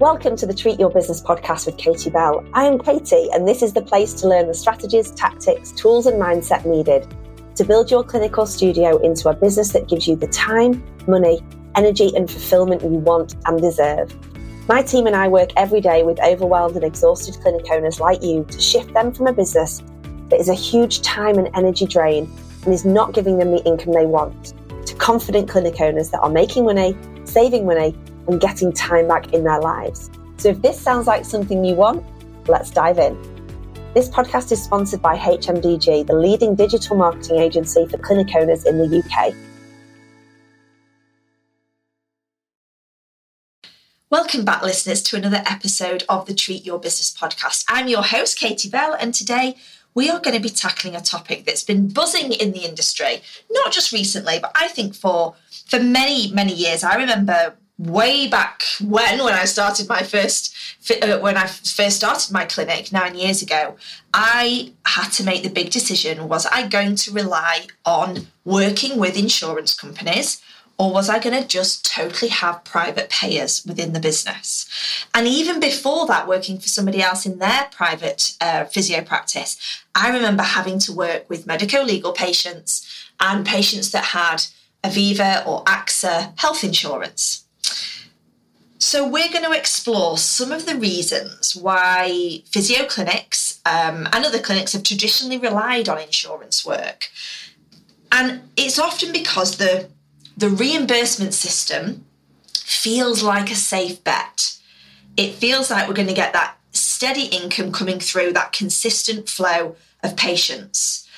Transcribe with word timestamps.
Welcome 0.00 0.34
to 0.38 0.46
the 0.46 0.52
Treat 0.52 0.80
Your 0.80 0.90
Business 0.90 1.22
podcast 1.22 1.66
with 1.66 1.76
Katie 1.76 2.10
Bell. 2.10 2.44
I 2.52 2.64
am 2.64 2.80
Katie, 2.80 3.28
and 3.32 3.46
this 3.46 3.62
is 3.62 3.74
the 3.74 3.80
place 3.80 4.12
to 4.14 4.28
learn 4.28 4.48
the 4.48 4.54
strategies, 4.54 5.12
tactics, 5.12 5.70
tools, 5.70 6.06
and 6.06 6.20
mindset 6.20 6.66
needed 6.66 7.06
to 7.54 7.64
build 7.64 7.92
your 7.92 8.02
clinical 8.02 8.44
studio 8.44 8.98
into 8.98 9.28
a 9.28 9.34
business 9.34 9.72
that 9.72 9.86
gives 9.86 10.08
you 10.08 10.16
the 10.16 10.26
time, 10.26 10.82
money, 11.06 11.40
energy, 11.76 12.10
and 12.16 12.28
fulfillment 12.28 12.82
you 12.82 12.88
want 12.88 13.36
and 13.46 13.60
deserve. 13.60 14.12
My 14.68 14.82
team 14.82 15.06
and 15.06 15.14
I 15.14 15.28
work 15.28 15.50
every 15.56 15.80
day 15.80 16.02
with 16.02 16.18
overwhelmed 16.20 16.74
and 16.74 16.84
exhausted 16.84 17.40
clinic 17.40 17.64
owners 17.70 18.00
like 18.00 18.20
you 18.20 18.44
to 18.50 18.60
shift 18.60 18.92
them 18.94 19.12
from 19.12 19.28
a 19.28 19.32
business 19.32 19.80
that 20.28 20.40
is 20.40 20.48
a 20.48 20.54
huge 20.54 21.02
time 21.02 21.38
and 21.38 21.48
energy 21.54 21.86
drain 21.86 22.28
and 22.64 22.74
is 22.74 22.84
not 22.84 23.14
giving 23.14 23.38
them 23.38 23.52
the 23.52 23.62
income 23.64 23.92
they 23.92 24.06
want 24.06 24.54
to 24.86 24.94
confident 24.96 25.48
clinic 25.48 25.80
owners 25.80 26.10
that 26.10 26.18
are 26.18 26.30
making 26.30 26.64
money, 26.64 26.96
saving 27.24 27.64
money, 27.64 27.96
and 28.26 28.40
getting 28.40 28.72
time 28.72 29.08
back 29.08 29.32
in 29.32 29.44
their 29.44 29.60
lives. 29.60 30.10
So 30.36 30.50
if 30.50 30.62
this 30.62 30.80
sounds 30.80 31.06
like 31.06 31.24
something 31.24 31.64
you 31.64 31.74
want, 31.74 32.04
let's 32.48 32.70
dive 32.70 32.98
in. 32.98 33.16
This 33.94 34.08
podcast 34.08 34.50
is 34.50 34.62
sponsored 34.62 35.00
by 35.00 35.16
HMDG, 35.16 36.06
the 36.06 36.14
leading 36.14 36.54
digital 36.54 36.96
marketing 36.96 37.38
agency 37.38 37.86
for 37.86 37.98
clinic 37.98 38.34
owners 38.34 38.66
in 38.66 38.78
the 38.78 38.98
UK. 38.98 39.34
Welcome 44.10 44.44
back, 44.44 44.62
listeners, 44.62 45.02
to 45.02 45.16
another 45.16 45.42
episode 45.46 46.04
of 46.08 46.26
the 46.26 46.34
Treat 46.34 46.64
Your 46.64 46.78
Business 46.78 47.16
podcast. 47.16 47.64
I'm 47.68 47.88
your 47.88 48.02
host, 48.02 48.38
Katie 48.38 48.68
Bell, 48.68 48.96
and 48.98 49.14
today 49.14 49.56
we 49.94 50.10
are 50.10 50.20
going 50.20 50.36
to 50.36 50.42
be 50.42 50.50
tackling 50.50 50.94
a 50.94 51.00
topic 51.00 51.44
that's 51.44 51.64
been 51.64 51.88
buzzing 51.88 52.32
in 52.32 52.52
the 52.52 52.64
industry, 52.64 53.22
not 53.50 53.72
just 53.72 53.92
recently, 53.92 54.38
but 54.40 54.52
I 54.54 54.68
think 54.68 54.94
for 54.94 55.34
for 55.66 55.80
many 55.80 56.30
many 56.32 56.52
years. 56.52 56.84
I 56.84 56.96
remember 56.96 57.54
way 57.78 58.28
back 58.28 58.62
when 58.80 59.24
when 59.24 59.34
I 59.34 59.46
started 59.46 59.88
my 59.88 60.02
first 60.02 60.54
uh, 61.02 61.18
when 61.18 61.36
I 61.36 61.46
first 61.46 61.96
started 61.96 62.32
my 62.32 62.44
clinic 62.44 62.92
9 62.92 63.16
years 63.16 63.42
ago 63.42 63.76
I 64.12 64.72
had 64.86 65.08
to 65.14 65.24
make 65.24 65.42
the 65.42 65.48
big 65.48 65.70
decision 65.70 66.28
was 66.28 66.46
I 66.46 66.68
going 66.68 66.94
to 66.94 67.12
rely 67.12 67.66
on 67.84 68.28
working 68.44 68.96
with 68.96 69.18
insurance 69.18 69.74
companies 69.74 70.40
or 70.78 70.92
was 70.92 71.08
I 71.08 71.18
going 71.18 71.40
to 71.40 71.46
just 71.46 71.84
totally 71.84 72.30
have 72.30 72.64
private 72.64 73.08
payers 73.08 73.64
within 73.64 73.92
the 73.92 74.00
business? 74.00 74.68
And 75.14 75.28
even 75.28 75.60
before 75.60 76.06
that, 76.08 76.26
working 76.26 76.58
for 76.58 76.68
somebody 76.68 77.00
else 77.00 77.24
in 77.24 77.38
their 77.38 77.68
private 77.70 78.36
uh, 78.40 78.64
physio 78.64 79.02
practice, 79.02 79.56
I 79.94 80.10
remember 80.10 80.42
having 80.42 80.80
to 80.80 80.92
work 80.92 81.30
with 81.30 81.46
medico 81.46 81.82
legal 81.82 82.12
patients 82.12 82.84
and 83.20 83.46
patients 83.46 83.92
that 83.92 84.06
had 84.06 84.46
Aviva 84.82 85.46
or 85.46 85.62
AXA 85.64 86.38
health 86.38 86.64
insurance. 86.64 87.43
So, 88.78 89.08
we're 89.08 89.32
going 89.32 89.44
to 89.44 89.56
explore 89.56 90.18
some 90.18 90.52
of 90.52 90.66
the 90.66 90.76
reasons 90.76 91.56
why 91.56 92.42
physio 92.46 92.84
clinics 92.86 93.60
um, 93.64 94.06
and 94.12 94.24
other 94.24 94.38
clinics 94.38 94.72
have 94.72 94.82
traditionally 94.82 95.38
relied 95.38 95.88
on 95.88 95.98
insurance 95.98 96.66
work. 96.66 97.08
And 98.12 98.42
it's 98.56 98.78
often 98.78 99.12
because 99.12 99.56
the, 99.56 99.88
the 100.36 100.48
reimbursement 100.48 101.34
system 101.34 102.04
feels 102.52 103.22
like 103.22 103.50
a 103.50 103.56
safe 103.56 104.04
bet. 104.04 104.58
It 105.16 105.34
feels 105.34 105.70
like 105.70 105.88
we're 105.88 105.94
going 105.94 106.08
to 106.08 106.14
get 106.14 106.32
that 106.32 106.56
steady 106.72 107.26
income 107.26 107.72
coming 107.72 108.00
through, 108.00 108.32
that 108.32 108.52
consistent 108.52 109.28
flow 109.28 109.76
of 110.02 110.16
patients. 110.16 111.08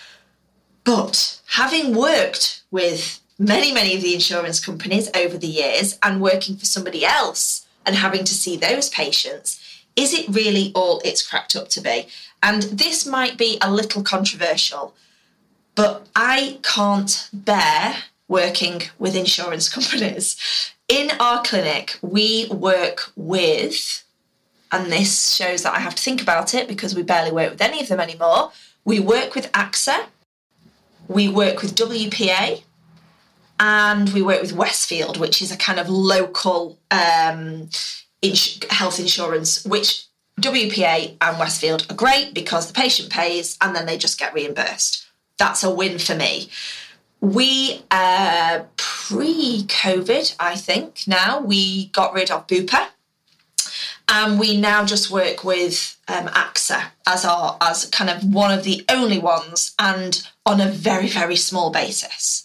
But 0.84 1.40
having 1.48 1.94
worked 1.94 2.62
with 2.70 3.20
many, 3.38 3.72
many 3.72 3.94
of 3.94 4.02
the 4.02 4.14
insurance 4.14 4.64
companies 4.64 5.10
over 5.14 5.36
the 5.36 5.46
years 5.46 5.98
and 6.02 6.20
working 6.20 6.56
for 6.56 6.64
somebody 6.64 7.04
else 7.04 7.66
and 7.84 7.96
having 7.96 8.24
to 8.24 8.34
see 8.34 8.56
those 8.56 8.88
patients, 8.88 9.60
is 9.94 10.12
it 10.12 10.28
really 10.28 10.72
all 10.74 11.00
it's 11.04 11.26
cracked 11.26 11.56
up 11.56 11.68
to 11.68 11.80
be? 11.80 12.06
And 12.42 12.62
this 12.64 13.06
might 13.06 13.38
be 13.38 13.58
a 13.60 13.72
little 13.72 14.02
controversial, 14.02 14.94
but 15.74 16.06
I 16.14 16.58
can't 16.62 17.28
bear 17.32 17.96
working 18.28 18.82
with 18.98 19.16
insurance 19.16 19.68
companies. 19.72 20.36
In 20.88 21.10
our 21.18 21.42
clinic, 21.42 21.98
we 22.02 22.46
work 22.48 23.10
with, 23.16 24.04
and 24.70 24.92
this 24.92 25.34
shows 25.34 25.62
that 25.62 25.74
I 25.74 25.80
have 25.80 25.94
to 25.94 26.02
think 26.02 26.22
about 26.22 26.54
it 26.54 26.68
because 26.68 26.94
we 26.94 27.02
barely 27.02 27.32
work 27.32 27.50
with 27.50 27.60
any 27.60 27.80
of 27.80 27.88
them 27.88 28.00
anymore. 28.00 28.52
We 28.84 29.00
work 29.00 29.34
with 29.34 29.50
AXA, 29.52 30.06
we 31.08 31.28
work 31.28 31.62
with 31.62 31.74
WPA, 31.74 32.62
and 33.58 34.12
we 34.12 34.22
work 34.22 34.40
with 34.40 34.52
Westfield, 34.52 35.18
which 35.18 35.40
is 35.40 35.50
a 35.50 35.56
kind 35.56 35.78
of 35.78 35.88
local 35.88 36.78
um, 36.90 37.68
ins- 38.22 38.60
health 38.70 38.98
insurance, 38.98 39.64
which 39.64 40.06
WPA 40.40 41.16
and 41.20 41.38
Westfield 41.38 41.86
are 41.90 41.94
great 41.94 42.34
because 42.34 42.68
the 42.68 42.74
patient 42.74 43.10
pays 43.10 43.56
and 43.60 43.74
then 43.74 43.86
they 43.86 43.96
just 43.96 44.18
get 44.18 44.34
reimbursed. 44.34 45.06
That's 45.38 45.64
a 45.64 45.70
win 45.70 45.98
for 45.98 46.14
me. 46.14 46.50
We, 47.20 47.82
uh, 47.90 48.64
pre 48.76 49.64
COVID, 49.64 50.36
I 50.38 50.54
think 50.56 51.04
now, 51.06 51.40
we 51.40 51.86
got 51.86 52.12
rid 52.12 52.30
of 52.30 52.46
Bupa 52.46 52.88
and 54.08 54.38
we 54.38 54.56
now 54.56 54.84
just 54.84 55.10
work 55.10 55.42
with 55.44 55.98
um, 56.08 56.26
AXA 56.28 56.82
as 57.06 57.24
our 57.24 57.56
as 57.60 57.86
kind 57.86 58.10
of 58.10 58.22
one 58.32 58.56
of 58.56 58.64
the 58.64 58.84
only 58.88 59.18
ones 59.18 59.74
and 59.78 60.26
on 60.44 60.60
a 60.60 60.68
very 60.68 61.08
very 61.08 61.36
small 61.36 61.70
basis. 61.70 62.44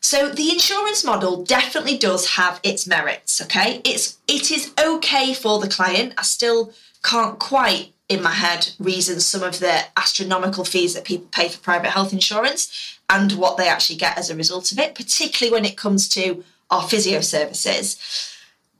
So 0.00 0.30
the 0.30 0.50
insurance 0.50 1.04
model 1.04 1.44
definitely 1.44 1.98
does 1.98 2.30
have 2.30 2.58
its 2.62 2.86
merits, 2.86 3.40
okay? 3.42 3.82
It's 3.84 4.18
it 4.26 4.50
is 4.50 4.72
okay 4.82 5.34
for 5.34 5.58
the 5.58 5.68
client. 5.68 6.14
I 6.16 6.22
still 6.22 6.72
can't 7.02 7.38
quite 7.38 7.92
in 8.08 8.22
my 8.22 8.32
head 8.32 8.72
reason 8.78 9.20
some 9.20 9.42
of 9.42 9.60
the 9.60 9.84
astronomical 9.96 10.64
fees 10.64 10.94
that 10.94 11.04
people 11.04 11.28
pay 11.30 11.48
for 11.48 11.58
private 11.60 11.90
health 11.90 12.12
insurance 12.12 12.98
and 13.08 13.32
what 13.32 13.56
they 13.56 13.68
actually 13.68 13.96
get 13.96 14.18
as 14.18 14.30
a 14.30 14.36
result 14.36 14.72
of 14.72 14.78
it, 14.78 14.94
particularly 14.94 15.52
when 15.52 15.64
it 15.64 15.76
comes 15.76 16.08
to 16.08 16.42
our 16.70 16.82
physio 16.82 17.20
services. 17.20 17.96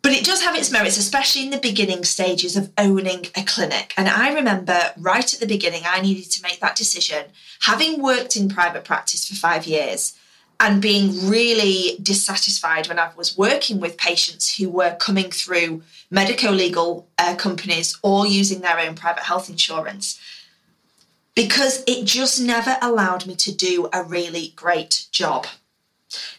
But 0.02 0.12
it 0.12 0.24
does 0.24 0.42
have 0.42 0.56
its 0.56 0.72
merits, 0.72 0.96
especially 0.96 1.44
in 1.44 1.50
the 1.50 1.58
beginning 1.58 2.04
stages 2.04 2.56
of 2.56 2.72
owning 2.78 3.26
a 3.36 3.42
clinic. 3.44 3.92
And 3.96 4.08
I 4.08 4.32
remember 4.32 4.92
right 4.96 5.34
at 5.34 5.40
the 5.40 5.46
beginning, 5.46 5.82
I 5.86 6.00
needed 6.00 6.30
to 6.32 6.42
make 6.42 6.60
that 6.60 6.76
decision. 6.76 7.26
Having 7.62 8.02
worked 8.02 8.34
in 8.34 8.48
private 8.48 8.84
practice 8.84 9.28
for 9.28 9.34
five 9.34 9.66
years, 9.66 10.16
and 10.60 10.82
being 10.82 11.26
really 11.26 11.96
dissatisfied 12.02 12.86
when 12.86 12.98
I 12.98 13.10
was 13.16 13.36
working 13.36 13.80
with 13.80 13.96
patients 13.96 14.56
who 14.56 14.68
were 14.68 14.94
coming 15.00 15.30
through 15.30 15.82
medico 16.10 16.50
legal 16.50 17.08
uh, 17.18 17.34
companies 17.34 17.98
or 18.02 18.26
using 18.26 18.60
their 18.60 18.78
own 18.78 18.94
private 18.94 19.24
health 19.24 19.48
insurance 19.48 20.20
because 21.34 21.82
it 21.86 22.04
just 22.04 22.38
never 22.40 22.76
allowed 22.82 23.26
me 23.26 23.34
to 23.36 23.54
do 23.54 23.88
a 23.92 24.04
really 24.04 24.52
great 24.54 25.06
job. 25.10 25.46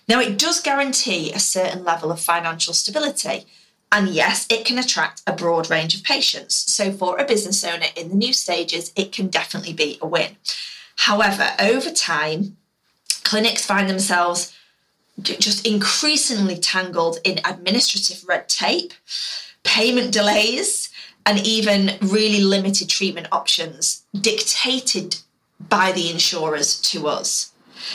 Now, 0.07 0.19
it 0.19 0.37
does 0.37 0.59
guarantee 0.59 1.31
a 1.31 1.39
certain 1.39 1.83
level 1.83 2.11
of 2.11 2.19
financial 2.19 2.73
stability. 2.73 3.45
And 3.91 4.09
yes, 4.09 4.45
it 4.49 4.65
can 4.65 4.77
attract 4.77 5.23
a 5.25 5.33
broad 5.33 5.69
range 5.69 5.95
of 5.95 6.03
patients. 6.03 6.55
So, 6.55 6.91
for 6.91 7.17
a 7.17 7.25
business 7.25 7.63
owner 7.63 7.87
in 7.95 8.09
the 8.09 8.15
new 8.15 8.33
stages, 8.33 8.91
it 8.95 9.11
can 9.11 9.27
definitely 9.27 9.73
be 9.73 9.97
a 10.01 10.07
win. 10.07 10.37
However, 10.97 11.51
over 11.59 11.89
time, 11.89 12.57
clinics 13.31 13.65
find 13.65 13.89
themselves 13.89 14.53
just 15.21 15.65
increasingly 15.65 16.57
tangled 16.57 17.17
in 17.23 17.39
administrative 17.45 18.27
red 18.27 18.49
tape, 18.49 18.91
payment 19.63 20.11
delays, 20.11 20.89
and 21.25 21.39
even 21.47 21.97
really 22.01 22.41
limited 22.43 22.89
treatment 22.89 23.27
options 23.31 24.03
dictated 24.19 25.15
by 25.69 25.93
the 25.93 26.09
insurers 26.11 26.81
to 26.81 27.07
us. 27.07 27.53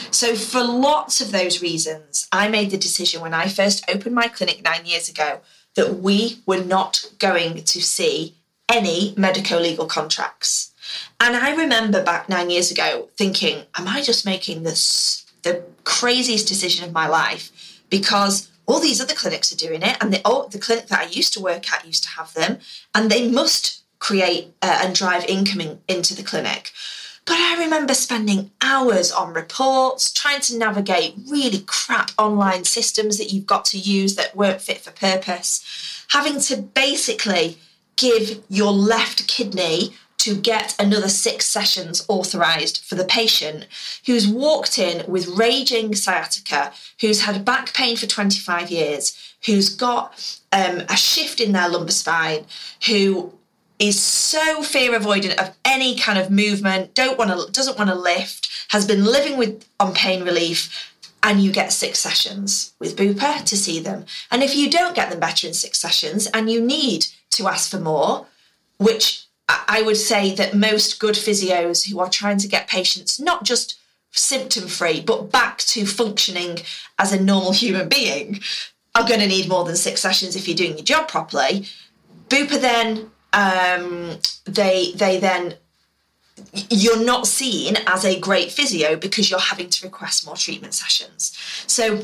So, 0.09 0.33
for 0.33 0.63
lots 0.63 1.21
of 1.21 1.31
those 1.31 1.61
reasons, 1.61 2.27
I 2.31 2.47
made 2.47 2.71
the 2.71 2.85
decision 2.87 3.21
when 3.21 3.35
I 3.35 3.47
first 3.47 3.85
opened 3.87 4.15
my 4.15 4.29
clinic 4.29 4.63
nine 4.63 4.87
years 4.87 5.07
ago 5.07 5.41
that 5.75 5.99
we 5.99 6.39
were 6.47 6.63
not 6.63 7.05
going 7.19 7.63
to 7.63 7.79
see 7.79 8.33
any 8.67 9.13
medico 9.15 9.59
legal 9.59 9.85
contracts. 9.85 10.71
And 11.19 11.35
I 11.35 11.55
remember 11.55 12.03
back 12.03 12.27
nine 12.27 12.49
years 12.49 12.71
ago 12.71 13.09
thinking, 13.15 13.65
am 13.77 13.87
I 13.87 14.01
just 14.01 14.25
making 14.25 14.63
this 14.63 15.16
the 15.43 15.63
craziest 15.83 16.47
decision 16.47 16.85
of 16.85 16.93
my 16.93 17.07
life? 17.07 17.81
Because 17.89 18.49
all 18.65 18.79
these 18.79 19.01
other 19.01 19.15
clinics 19.15 19.51
are 19.51 19.57
doing 19.57 19.81
it, 19.81 19.97
and 20.01 20.13
the, 20.13 20.21
oh, 20.25 20.47
the 20.49 20.59
clinic 20.59 20.87
that 20.87 20.99
I 20.99 21.09
used 21.09 21.33
to 21.33 21.41
work 21.41 21.71
at 21.71 21.85
used 21.85 22.03
to 22.03 22.09
have 22.09 22.33
them, 22.33 22.59
and 22.93 23.09
they 23.09 23.29
must 23.29 23.83
create 23.99 24.53
uh, 24.61 24.81
and 24.83 24.93
drive 24.93 25.25
income 25.25 25.61
in, 25.61 25.79
into 25.87 26.15
the 26.15 26.23
clinic. 26.23 26.71
But 27.25 27.37
I 27.37 27.61
remember 27.61 27.93
spending 27.93 28.51
hours 28.61 29.11
on 29.11 29.33
reports, 29.33 30.13
trying 30.13 30.39
to 30.41 30.57
navigate 30.57 31.15
really 31.29 31.59
crap 31.65 32.11
online 32.17 32.63
systems 32.63 33.17
that 33.17 33.33
you've 33.33 33.45
got 33.45 33.65
to 33.65 33.77
use 33.77 34.15
that 34.15 34.35
weren't 34.35 34.61
fit 34.61 34.79
for 34.79 34.91
purpose, 34.91 36.05
having 36.09 36.39
to 36.41 36.57
basically 36.57 37.57
give 37.97 38.43
your 38.49 38.71
left 38.71 39.27
kidney 39.27 39.93
to 40.27 40.35
get 40.35 40.75
another 40.77 41.07
six 41.07 41.45
sessions 41.45 42.03
authorised 42.09 42.83
for 42.83 42.95
the 42.95 43.05
patient 43.05 43.65
who's 44.05 44.27
walked 44.27 44.77
in 44.77 45.09
with 45.09 45.25
raging 45.39 45.95
sciatica, 45.95 46.73
who's 46.99 47.21
had 47.21 47.45
back 47.45 47.73
pain 47.73 47.95
for 47.95 48.07
25 48.07 48.69
years, 48.69 49.17
who's 49.45 49.73
got 49.73 50.37
um, 50.51 50.81
a 50.89 50.97
shift 50.97 51.39
in 51.39 51.53
their 51.53 51.69
lumbar 51.69 51.91
spine, 51.91 52.45
who 52.87 53.31
is 53.79 54.03
so 54.03 54.61
fear 54.63 54.99
avoidant 54.99 55.35
of 55.35 55.55
any 55.63 55.97
kind 55.97 56.19
of 56.19 56.29
movement, 56.29 56.93
don't 56.93 57.17
want 57.17 57.31
to, 57.31 57.49
doesn't 57.53 57.77
want 57.77 57.89
to 57.89 57.95
lift, 57.95 58.49
has 58.71 58.85
been 58.85 59.05
living 59.05 59.37
with 59.37 59.65
on 59.79 59.93
pain 59.93 60.25
relief, 60.25 60.93
and 61.23 61.41
you 61.41 61.53
get 61.53 61.71
six 61.71 61.99
sessions 61.99 62.73
with 62.79 62.97
Bupa 62.97 63.45
to 63.45 63.55
see 63.55 63.79
them. 63.79 64.03
And 64.29 64.43
if 64.43 64.57
you 64.57 64.69
don't 64.69 64.93
get 64.93 65.09
them 65.09 65.21
better 65.21 65.47
in 65.47 65.53
six 65.53 65.79
sessions 65.79 66.27
and 66.27 66.51
you 66.51 66.59
need 66.59 67.07
to 67.29 67.47
ask 67.47 67.71
for 67.71 67.79
more, 67.79 68.25
which 68.77 69.26
I 69.49 69.81
would 69.81 69.97
say 69.97 70.35
that 70.35 70.55
most 70.55 70.99
good 70.99 71.15
physios 71.15 71.89
who 71.89 71.99
are 71.99 72.09
trying 72.09 72.37
to 72.39 72.47
get 72.47 72.67
patients 72.67 73.19
not 73.19 73.43
just 73.43 73.79
symptom 74.11 74.67
free, 74.67 75.01
but 75.01 75.31
back 75.31 75.59
to 75.59 75.85
functioning 75.85 76.59
as 76.99 77.13
a 77.13 77.21
normal 77.21 77.51
human 77.51 77.87
being, 77.87 78.41
are 78.95 79.07
going 79.07 79.19
to 79.19 79.27
need 79.27 79.47
more 79.47 79.63
than 79.63 79.75
six 79.75 80.01
sessions 80.01 80.35
if 80.35 80.47
you're 80.47 80.57
doing 80.57 80.73
your 80.73 80.83
job 80.83 81.07
properly. 81.07 81.67
Bupa 82.29 82.59
then 82.59 83.11
um, 83.33 84.17
they 84.45 84.91
they 84.95 85.19
then 85.19 85.55
you're 86.69 87.03
not 87.03 87.27
seen 87.27 87.77
as 87.87 88.05
a 88.05 88.19
great 88.19 88.51
physio 88.51 88.95
because 88.95 89.29
you're 89.29 89.39
having 89.39 89.69
to 89.69 89.85
request 89.85 90.25
more 90.25 90.35
treatment 90.35 90.73
sessions. 90.73 91.37
So 91.67 92.01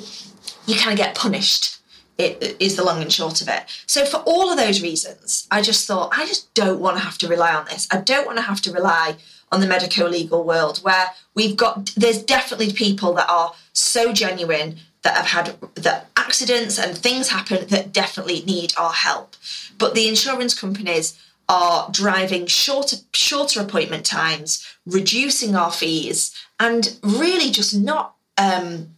you 0.66 0.76
kind 0.76 0.92
of 0.92 0.98
get 0.98 1.16
punished. 1.16 1.80
It 2.18 2.58
is 2.60 2.76
the 2.76 2.84
long 2.84 3.02
and 3.02 3.12
short 3.12 3.42
of 3.42 3.48
it. 3.48 3.64
So 3.88 4.06
for 4.06 4.18
all 4.18 4.52
of 4.52 4.58
those 4.58 4.84
reasons, 4.84 5.48
I 5.50 5.62
just 5.62 5.88
thought 5.88 6.14
I 6.16 6.26
just 6.26 6.54
don't 6.54 6.80
want 6.80 6.98
to 6.98 7.04
have 7.04 7.18
to 7.20 7.28
rely 7.28 7.54
on 7.54 7.66
this. 7.66 7.88
I 7.92 7.98
don't 7.98 8.26
want 8.26 8.38
to 8.38 8.44
have 8.44 8.62
to 8.62 8.72
rely 8.72 9.16
on 9.52 9.62
the 9.62 9.68
medico 9.68 10.08
legal 10.08 10.44
world 10.44 10.80
where 10.80 11.08
we've 11.36 11.58
got 11.58 11.92
there's 11.98 12.22
definitely 12.22 12.72
people 12.72 13.14
that 13.14 13.30
are 13.30 13.54
so 13.74 14.14
genuine 14.14 14.78
that 15.04 15.16
have 15.16 15.26
had 15.28 15.58
that 15.76 16.10
accidents 16.16 16.80
and 16.80 16.98
things 16.98 17.30
happen 17.30 17.68
that 17.68 17.92
definitely 17.92 18.42
need 18.46 18.74
our 18.78 18.94
help. 18.94 19.36
But 19.78 19.96
the 19.96 20.08
insurance 20.08 20.60
companies 20.60 21.20
are 21.50 21.90
driving 21.92 22.48
shorter 22.48 22.98
shorter 23.14 23.62
appointment 23.62 24.06
times, 24.06 24.66
reducing 24.86 25.56
our 25.56 25.72
fees, 25.72 26.34
and 26.60 26.98
really 27.04 27.52
just 27.52 27.76
not 27.76 28.16
um, 28.38 28.93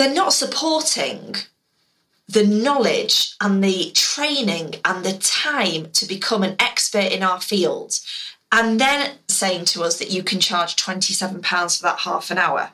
they're 0.00 0.14
not 0.14 0.32
supporting 0.32 1.36
the 2.26 2.46
knowledge 2.46 3.34
and 3.38 3.62
the 3.62 3.90
training 3.92 4.76
and 4.82 5.04
the 5.04 5.12
time 5.18 5.90
to 5.92 6.06
become 6.06 6.42
an 6.42 6.56
expert 6.58 7.12
in 7.12 7.22
our 7.22 7.38
field 7.38 8.00
and 8.50 8.80
then 8.80 9.16
saying 9.28 9.66
to 9.66 9.82
us 9.82 9.98
that 9.98 10.10
you 10.10 10.22
can 10.22 10.40
charge 10.40 10.74
27 10.76 11.42
pounds 11.42 11.76
for 11.76 11.82
that 11.82 11.98
half 11.98 12.30
an 12.30 12.38
hour 12.38 12.70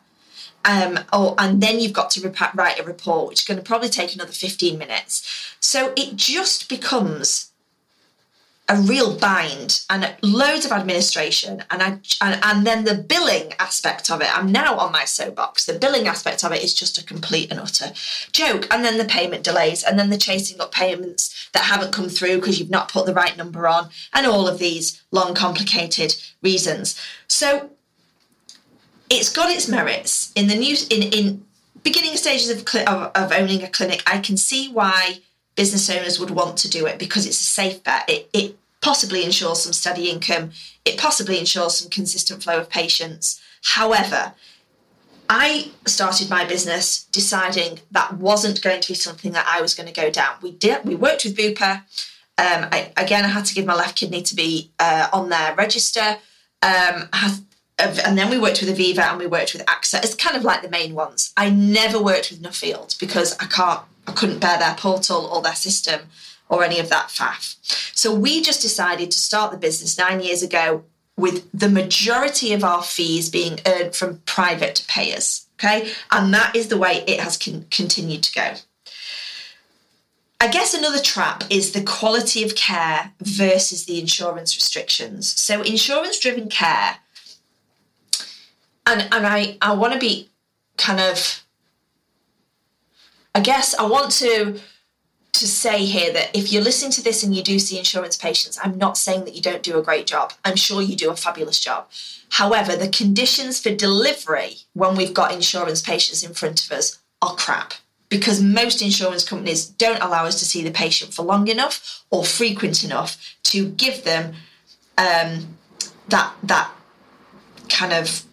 um, 0.65 1.01
oh, 1.13 1.35
and 1.37 1.61
then 1.61 1.81
you've 1.81 1.93
got 1.93 2.11
to 2.11 2.21
rep- 2.29 2.55
write 2.55 2.81
a 2.81 2.83
report, 2.83 3.29
which 3.29 3.41
is 3.41 3.47
going 3.47 3.59
to 3.59 3.63
probably 3.63 3.89
take 3.89 4.17
another 4.17 4.33
15 4.33 4.77
minutes. 4.77 5.55
So 5.61 5.93
it 5.97 6.17
just 6.17 6.69
becomes 6.69 7.53
a 8.69 8.77
real 8.77 9.17
bind 9.17 9.85
and 9.89 10.13
loads 10.23 10.65
of 10.65 10.73
administration 10.73 11.63
and 11.71 11.83
I 11.83 11.89
and, 12.21 12.41
and 12.43 12.67
then 12.67 12.85
the 12.85 12.95
billing 12.95 13.53
aspect 13.59 14.11
of 14.11 14.21
it. 14.21 14.37
I'm 14.37 14.51
now 14.51 14.77
on 14.77 14.93
my 14.93 15.05
soapbox. 15.05 15.67
The 15.67 15.79
billing 15.79 16.09
aspect 16.09 16.45
of 16.45 16.53
it 16.53 16.65
is 16.65 16.75
just 16.75 16.99
a 16.99 17.05
complete 17.05 17.51
and 17.51 17.61
utter 17.61 17.93
joke. 18.33 18.67
And 18.73 18.85
then 18.85 18.99
the 18.99 19.05
payment 19.05 19.45
delays 19.45 19.85
and 19.85 19.99
then 19.99 20.11
the 20.11 20.19
chasing 20.19 20.61
up 20.61 20.73
payments 20.73 21.49
that 21.53 21.65
haven't 21.65 21.93
come 21.93 22.09
through 22.09 22.37
because 22.37 22.59
you've 22.59 22.71
not 22.71 22.91
put 22.91 23.07
the 23.07 23.15
right 23.15 23.37
number 23.37 23.69
on 23.69 23.91
and 24.13 24.27
all 24.27 24.49
of 24.49 24.59
these 24.59 25.03
long 25.13 25.35
complicated 25.35 26.17
reasons. 26.43 27.01
So 27.29 27.71
it's 29.09 29.33
got 29.33 29.51
its 29.51 29.69
merits. 29.69 30.33
In 30.35 30.49
the 30.49 30.57
new 30.57 30.77
in 30.91 31.03
in 31.03 31.47
beginning 31.87 32.17
stages 32.17 32.51
of, 32.51 32.67
of, 32.89 33.13
of 33.15 33.33
owning 33.33 33.63
a 33.63 33.69
clinic. 33.69 34.03
I 34.09 34.19
can 34.19 34.37
see 34.37 34.69
why 34.69 35.21
business 35.57 35.89
owners 35.91 36.21
would 36.21 36.31
want 36.31 36.57
to 36.59 36.71
do 36.71 36.87
it 36.87 36.99
because 36.99 37.27
it's 37.27 37.41
a 37.41 37.45
safe 37.45 37.83
bet. 37.83 38.09
It, 38.09 38.29
it 38.33 38.57
possibly 38.81 39.25
ensures 39.25 39.63
some 39.63 39.73
steady 39.73 40.11
income. 40.11 40.51
It 40.85 40.99
possibly 40.99 41.39
ensures 41.39 41.77
some 41.79 41.91
consistent 41.91 42.43
flow 42.43 42.61
of 42.61 42.71
patients. 42.71 43.41
However, 43.63 44.35
I 45.29 45.71
started 45.87 46.31
my 46.31 46.45
business 46.45 47.05
deciding 47.05 47.81
that 47.91 48.15
wasn't 48.15 48.63
going 48.63 48.81
to 48.81 48.89
be 48.89 48.95
something 48.95 49.33
that 49.33 49.47
I 49.49 49.61
was 49.61 49.75
going 49.75 49.89
to 49.89 50.01
go 50.01 50.11
down. 50.11 50.37
We 50.41 50.53
did. 50.53 50.85
We 50.85 50.95
worked 50.95 51.25
with 51.25 51.37
Bupa. 51.37 51.83
Um, 52.39 52.69
I, 52.71 52.93
again, 52.97 53.25
I 53.25 53.29
had 53.29 53.47
to 53.47 53.55
give 53.55 53.67
my 53.67 53.75
left 53.75 53.97
kidney 53.97 54.23
to 54.23 54.37
be 54.37 54.71
uh, 54.79 55.09
on 55.13 55.31
their 55.31 55.55
register. 55.57 56.19
Um, 56.63 57.09
I 57.13 57.39
and 57.79 58.17
then 58.17 58.31
we 58.31 58.39
worked 58.39 58.63
with 58.63 58.77
Aviva 58.77 59.01
and 59.01 59.19
we 59.19 59.27
worked 59.27 59.53
with 59.53 59.65
AXA. 59.67 60.03
It's 60.03 60.15
kind 60.15 60.37
of 60.37 60.45
like 60.45 60.63
the 60.63 60.71
main 60.71 60.95
ones. 60.95 61.33
I 61.37 61.51
never 61.51 62.03
worked 62.03 62.31
with 62.31 62.41
Nuffield 62.41 62.99
because 62.99 63.37
I 63.39 63.47
can't, 63.47 63.83
I 64.07 64.13
couldn't 64.13 64.41
bear 64.41 64.59
their 64.59 64.75
portal 64.75 65.27
or 65.27 65.43
their 65.43 65.55
system 65.55 66.03
or 66.49 66.63
any 66.63 66.79
of 66.79 66.89
that 66.91 67.09
faff. 67.09 67.57
So 67.97 68.15
we 68.15 68.41
just 68.43 68.63
decided 68.63 69.11
to 69.11 69.19
start 69.19 69.51
the 69.51 69.59
business 69.59 69.99
nine 69.99 70.21
years 70.21 70.43
ago 70.43 70.85
with 71.17 71.49
the 71.53 71.69
majority 71.69 72.53
of 72.53 72.63
our 72.63 72.83
fees 72.83 73.31
being 73.31 73.59
earned 73.67 73.95
from 73.95 74.21
private 74.27 74.85
payers. 74.89 75.47
Okay, 75.59 75.91
and 76.11 76.35
that 76.35 76.55
is 76.55 76.69
the 76.69 76.77
way 76.77 77.03
it 77.07 77.19
has 77.19 77.39
con- 77.39 77.65
continued 77.71 78.23
to 78.25 78.35
go. 78.35 78.55
I 80.39 80.49
guess 80.49 80.75
another 80.75 81.01
trap 81.01 81.45
is 81.49 81.73
the 81.73 81.83
quality 81.83 82.45
of 82.45 82.55
care 82.55 83.13
versus 83.23 83.87
the 83.87 83.99
insurance 83.99 84.55
restrictions. 84.55 85.27
So, 85.27 85.63
insurance 85.63 86.19
driven 86.19 86.51
care 86.51 86.99
and 88.87 89.09
and 89.13 89.27
I 89.27 89.59
I 89.61 89.75
want 89.75 89.93
to 89.93 89.99
be 89.99 90.31
kind 90.79 91.01
of 91.01 91.43
I 93.37 93.41
guess 93.41 93.75
I 93.75 93.85
want 93.85 94.13
to 94.13 94.59
to 95.35 95.47
say 95.47 95.85
here 95.85 96.11
that 96.15 96.35
if 96.35 96.51
you're 96.51 96.63
listening 96.63 96.93
to 96.93 97.05
this 97.05 97.23
and 97.23 97.37
you 97.37 97.43
do 97.43 97.59
see 97.59 97.79
insurance 97.79 98.17
patients, 98.17 98.59
I'm 98.63 98.79
not 98.79 98.97
saying 98.97 99.27
that 99.27 99.35
you 99.35 99.43
don't 99.43 99.63
do 99.63 99.79
a 99.79 99.83
great 99.83 100.07
job. 100.07 100.33
I'm 100.43 100.57
sure 100.57 100.81
you 100.81 100.97
do 100.97 101.11
a 101.11 101.17
fabulous 101.17 101.61
job. 101.61 101.87
However, 102.31 102.75
the 102.75 102.89
conditions 102.89 103.61
for 103.61 103.75
delivery 103.75 104.57
when 104.73 104.97
we've 104.97 105.13
got 105.13 105.35
insurance 105.35 105.83
patients 105.83 106.23
in 106.23 106.33
front 106.33 106.65
of 106.65 106.73
us 106.73 106.99
are 107.21 107.35
crap 107.35 107.75
because 108.09 108.43
most 108.43 108.81
insurance 108.81 109.23
companies 109.23 109.67
don't 109.67 110.03
allow 110.03 110.25
us 110.25 110.39
to 110.39 110.47
see 110.47 110.63
the 110.63 110.71
patient 110.71 111.13
for 111.13 111.23
long 111.23 111.49
enough 111.49 112.07
or 112.09 112.25
frequent 112.25 112.83
enough 112.83 113.37
to 113.43 113.69
give 113.69 114.05
them 114.05 114.33
um, 114.97 115.59
that 116.09 116.33
that 116.43 116.71
kind 117.69 117.93
of 117.93 118.25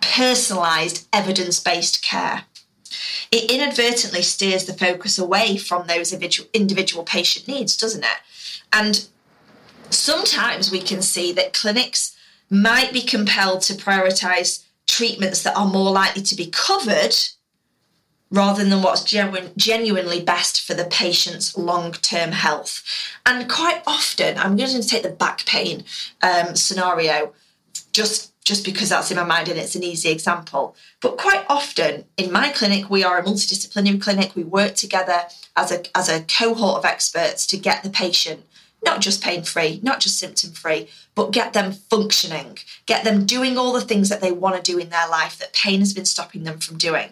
personalised, 0.00 1.06
evidence 1.12 1.60
based 1.60 2.02
care. 2.02 2.44
It 3.36 3.50
inadvertently 3.50 4.22
steers 4.22 4.64
the 4.64 4.72
focus 4.72 5.18
away 5.18 5.58
from 5.58 5.86
those 5.86 6.10
individual 6.54 7.04
patient 7.04 7.46
needs, 7.46 7.76
doesn't 7.76 8.02
it? 8.02 8.18
And 8.72 9.06
sometimes 9.90 10.70
we 10.70 10.80
can 10.80 11.02
see 11.02 11.32
that 11.32 11.52
clinics 11.52 12.16
might 12.48 12.94
be 12.94 13.02
compelled 13.02 13.60
to 13.60 13.74
prioritise 13.74 14.64
treatments 14.86 15.42
that 15.42 15.54
are 15.54 15.66
more 15.66 15.90
likely 15.90 16.22
to 16.22 16.34
be 16.34 16.46
covered 16.46 17.14
rather 18.30 18.64
than 18.64 18.80
what's 18.80 19.04
genu- 19.04 19.50
genuinely 19.58 20.22
best 20.22 20.62
for 20.62 20.72
the 20.72 20.86
patient's 20.86 21.58
long 21.58 21.92
term 21.92 22.32
health. 22.32 22.82
And 23.26 23.50
quite 23.50 23.82
often, 23.86 24.38
I'm 24.38 24.56
going 24.56 24.80
to 24.80 24.88
take 24.88 25.02
the 25.02 25.10
back 25.10 25.44
pain 25.44 25.84
um, 26.22 26.56
scenario 26.56 27.34
just 27.92 28.32
just 28.46 28.64
because 28.64 28.88
that's 28.88 29.10
in 29.10 29.16
my 29.16 29.24
mind 29.24 29.48
and 29.48 29.58
it's 29.58 29.74
an 29.74 29.82
easy 29.82 30.08
example. 30.08 30.76
But 31.00 31.18
quite 31.18 31.44
often 31.48 32.04
in 32.16 32.30
my 32.30 32.50
clinic, 32.50 32.88
we 32.88 33.02
are 33.02 33.18
a 33.18 33.24
multidisciplinary 33.24 34.00
clinic. 34.00 34.36
We 34.36 34.44
work 34.44 34.76
together 34.76 35.22
as 35.56 35.72
a, 35.72 35.82
as 35.98 36.08
a 36.08 36.22
cohort 36.22 36.78
of 36.78 36.84
experts 36.84 37.44
to 37.48 37.56
get 37.56 37.82
the 37.82 37.90
patient 37.90 38.44
not 38.84 39.00
just 39.00 39.22
pain 39.22 39.42
free, 39.42 39.80
not 39.82 39.98
just 39.98 40.18
symptom 40.18 40.52
free, 40.52 40.88
but 41.16 41.32
get 41.32 41.54
them 41.54 41.72
functioning, 41.72 42.56
get 42.84 43.04
them 43.04 43.24
doing 43.24 43.58
all 43.58 43.72
the 43.72 43.80
things 43.80 44.08
that 44.10 44.20
they 44.20 44.30
want 44.30 44.54
to 44.54 44.62
do 44.62 44.78
in 44.78 44.90
their 44.90 45.08
life 45.08 45.38
that 45.38 45.52
pain 45.52 45.80
has 45.80 45.92
been 45.92 46.04
stopping 46.04 46.44
them 46.44 46.58
from 46.58 46.78
doing. 46.78 47.08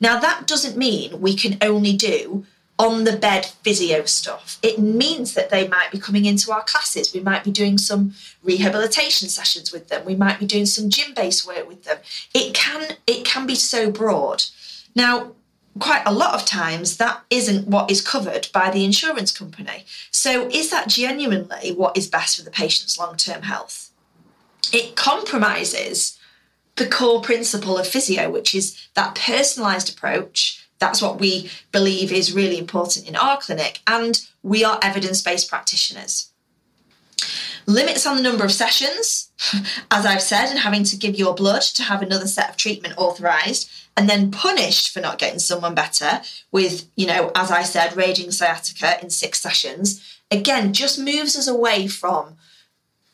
Now, 0.00 0.18
that 0.20 0.46
doesn't 0.46 0.78
mean 0.78 1.20
we 1.20 1.34
can 1.34 1.58
only 1.60 1.94
do 1.94 2.46
on 2.78 3.04
the 3.04 3.16
bed 3.16 3.44
physio 3.44 4.04
stuff. 4.04 4.58
It 4.62 4.78
means 4.78 5.34
that 5.34 5.50
they 5.50 5.66
might 5.66 5.90
be 5.90 5.98
coming 5.98 6.24
into 6.24 6.52
our 6.52 6.62
classes. 6.62 7.12
We 7.12 7.20
might 7.20 7.42
be 7.42 7.50
doing 7.50 7.76
some 7.76 8.14
rehabilitation 8.42 9.28
sessions 9.28 9.72
with 9.72 9.88
them. 9.88 10.04
We 10.04 10.14
might 10.14 10.38
be 10.38 10.46
doing 10.46 10.66
some 10.66 10.88
gym 10.88 11.12
based 11.14 11.46
work 11.46 11.66
with 11.66 11.84
them. 11.84 11.98
It 12.32 12.54
can 12.54 12.96
it 13.06 13.24
can 13.24 13.46
be 13.46 13.56
so 13.56 13.90
broad. 13.90 14.44
Now, 14.94 15.32
quite 15.80 16.02
a 16.06 16.12
lot 16.12 16.34
of 16.34 16.46
times 16.46 16.96
that 16.96 17.22
isn't 17.30 17.68
what 17.68 17.90
is 17.90 18.00
covered 18.00 18.48
by 18.52 18.70
the 18.70 18.84
insurance 18.84 19.36
company. 19.36 19.84
So 20.10 20.48
is 20.48 20.70
that 20.70 20.88
genuinely 20.88 21.72
what 21.72 21.96
is 21.96 22.06
best 22.06 22.36
for 22.36 22.44
the 22.44 22.50
patient's 22.50 22.98
long-term 22.98 23.42
health? 23.42 23.90
It 24.72 24.96
compromises 24.96 26.18
the 26.76 26.86
core 26.86 27.20
principle 27.20 27.76
of 27.76 27.86
physio, 27.86 28.30
which 28.30 28.54
is 28.54 28.88
that 28.94 29.14
personalized 29.14 29.92
approach 29.92 30.57
that's 30.78 31.02
what 31.02 31.18
we 31.20 31.50
believe 31.72 32.12
is 32.12 32.34
really 32.34 32.58
important 32.58 33.08
in 33.08 33.16
our 33.16 33.38
clinic. 33.38 33.80
And 33.86 34.20
we 34.42 34.64
are 34.64 34.78
evidence 34.82 35.20
based 35.22 35.48
practitioners. 35.48 36.30
limits 37.66 38.06
on 38.06 38.16
the 38.16 38.22
number 38.22 38.44
of 38.44 38.52
sessions, 38.52 39.30
as 39.90 40.06
I've 40.06 40.22
said, 40.22 40.48
and 40.48 40.60
having 40.60 40.84
to 40.84 40.96
give 40.96 41.16
your 41.16 41.34
blood 41.34 41.62
to 41.62 41.82
have 41.82 42.02
another 42.02 42.26
set 42.26 42.50
of 42.50 42.56
treatment 42.56 42.94
authorised, 42.96 43.70
and 43.96 44.08
then 44.08 44.30
punished 44.30 44.90
for 44.90 45.00
not 45.00 45.18
getting 45.18 45.40
someone 45.40 45.74
better 45.74 46.22
with, 46.52 46.88
you 46.96 47.06
know, 47.06 47.32
as 47.34 47.50
I 47.50 47.62
said, 47.62 47.96
raging 47.96 48.30
sciatica 48.30 49.02
in 49.02 49.10
six 49.10 49.40
sessions, 49.40 50.00
again, 50.30 50.72
just 50.72 50.98
moves 50.98 51.36
us 51.36 51.48
away 51.48 51.88
from 51.88 52.36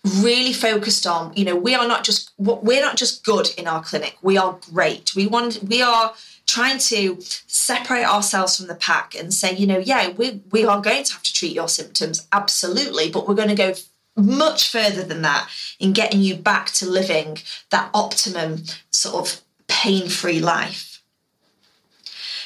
really 0.05 0.53
focused 0.53 1.07
on 1.07 1.33
you 1.35 1.45
know 1.45 1.57
we 1.57 1.75
are 1.75 1.89
not 1.89 2.05
just 2.05 2.31
we're 2.37 2.83
not 2.83 2.97
just 2.97 3.25
good 3.25 3.49
in 3.57 3.67
our 3.67 3.83
clinic 3.83 4.19
we 4.21 4.37
are 4.37 4.59
great 4.71 5.15
we 5.17 5.27
want 5.27 5.59
we 5.63 5.81
are 5.81 6.13
trying 6.55 6.79
to 6.79 7.21
separate 7.21 8.05
ourselves 8.05 8.57
from 8.57 8.69
the 8.69 8.77
pack 8.77 9.17
and 9.17 9.35
say 9.35 9.53
you 9.53 9.67
know 9.67 9.79
yeah 9.79 10.11
we 10.11 10.41
we 10.53 10.65
are 10.65 10.81
going 10.81 11.03
to 11.03 11.13
have 11.13 11.23
to 11.23 11.35
treat 11.35 11.53
your 11.53 11.69
symptoms 11.69 12.29
absolutely 12.33 13.11
but 13.11 13.27
we're 13.27 13.35
going 13.35 13.49
to 13.49 13.57
go 13.57 13.75
much 14.17 14.71
further 14.71 15.03
than 15.03 15.23
that 15.23 15.49
in 15.81 15.93
getting 15.93 16.21
you 16.21 16.37
back 16.37 16.67
to 16.67 16.89
living 16.89 17.37
that 17.71 17.91
optimum 17.93 18.63
sort 18.93 19.17
of 19.17 19.41
pain-free 19.67 20.39
life 20.39 21.03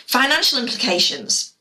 financial 0.07 0.59
implications 0.59 1.53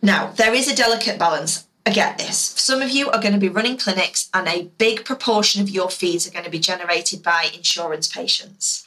now 0.00 0.30
there 0.36 0.54
is 0.54 0.70
a 0.70 0.76
delicate 0.76 1.18
balance 1.18 1.66
I 1.86 1.92
get 1.92 2.18
this. 2.18 2.36
Some 2.38 2.82
of 2.82 2.90
you 2.90 3.10
are 3.10 3.22
going 3.22 3.32
to 3.32 3.40
be 3.40 3.48
running 3.48 3.78
clinics, 3.78 4.28
and 4.34 4.46
a 4.46 4.64
big 4.76 5.04
proportion 5.06 5.62
of 5.62 5.70
your 5.70 5.88
fees 5.88 6.28
are 6.28 6.30
going 6.30 6.44
to 6.44 6.50
be 6.50 6.58
generated 6.58 7.22
by 7.22 7.50
insurance 7.54 8.06
patients. 8.06 8.86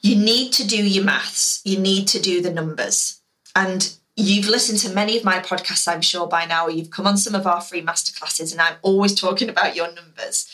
You 0.00 0.16
need 0.16 0.52
to 0.54 0.66
do 0.66 0.76
your 0.76 1.04
maths, 1.04 1.60
you 1.64 1.78
need 1.78 2.08
to 2.08 2.20
do 2.20 2.40
the 2.40 2.52
numbers. 2.52 3.20
And 3.54 3.92
you've 4.16 4.48
listened 4.48 4.78
to 4.80 4.94
many 4.94 5.16
of 5.16 5.24
my 5.24 5.40
podcasts, 5.40 5.88
I'm 5.88 6.00
sure 6.00 6.26
by 6.26 6.46
now, 6.46 6.66
or 6.66 6.70
you've 6.70 6.90
come 6.90 7.06
on 7.06 7.16
some 7.16 7.34
of 7.34 7.46
our 7.46 7.60
free 7.60 7.82
masterclasses, 7.82 8.52
and 8.52 8.60
I'm 8.60 8.76
always 8.82 9.14
talking 9.14 9.48
about 9.48 9.76
your 9.76 9.92
numbers. 9.92 10.48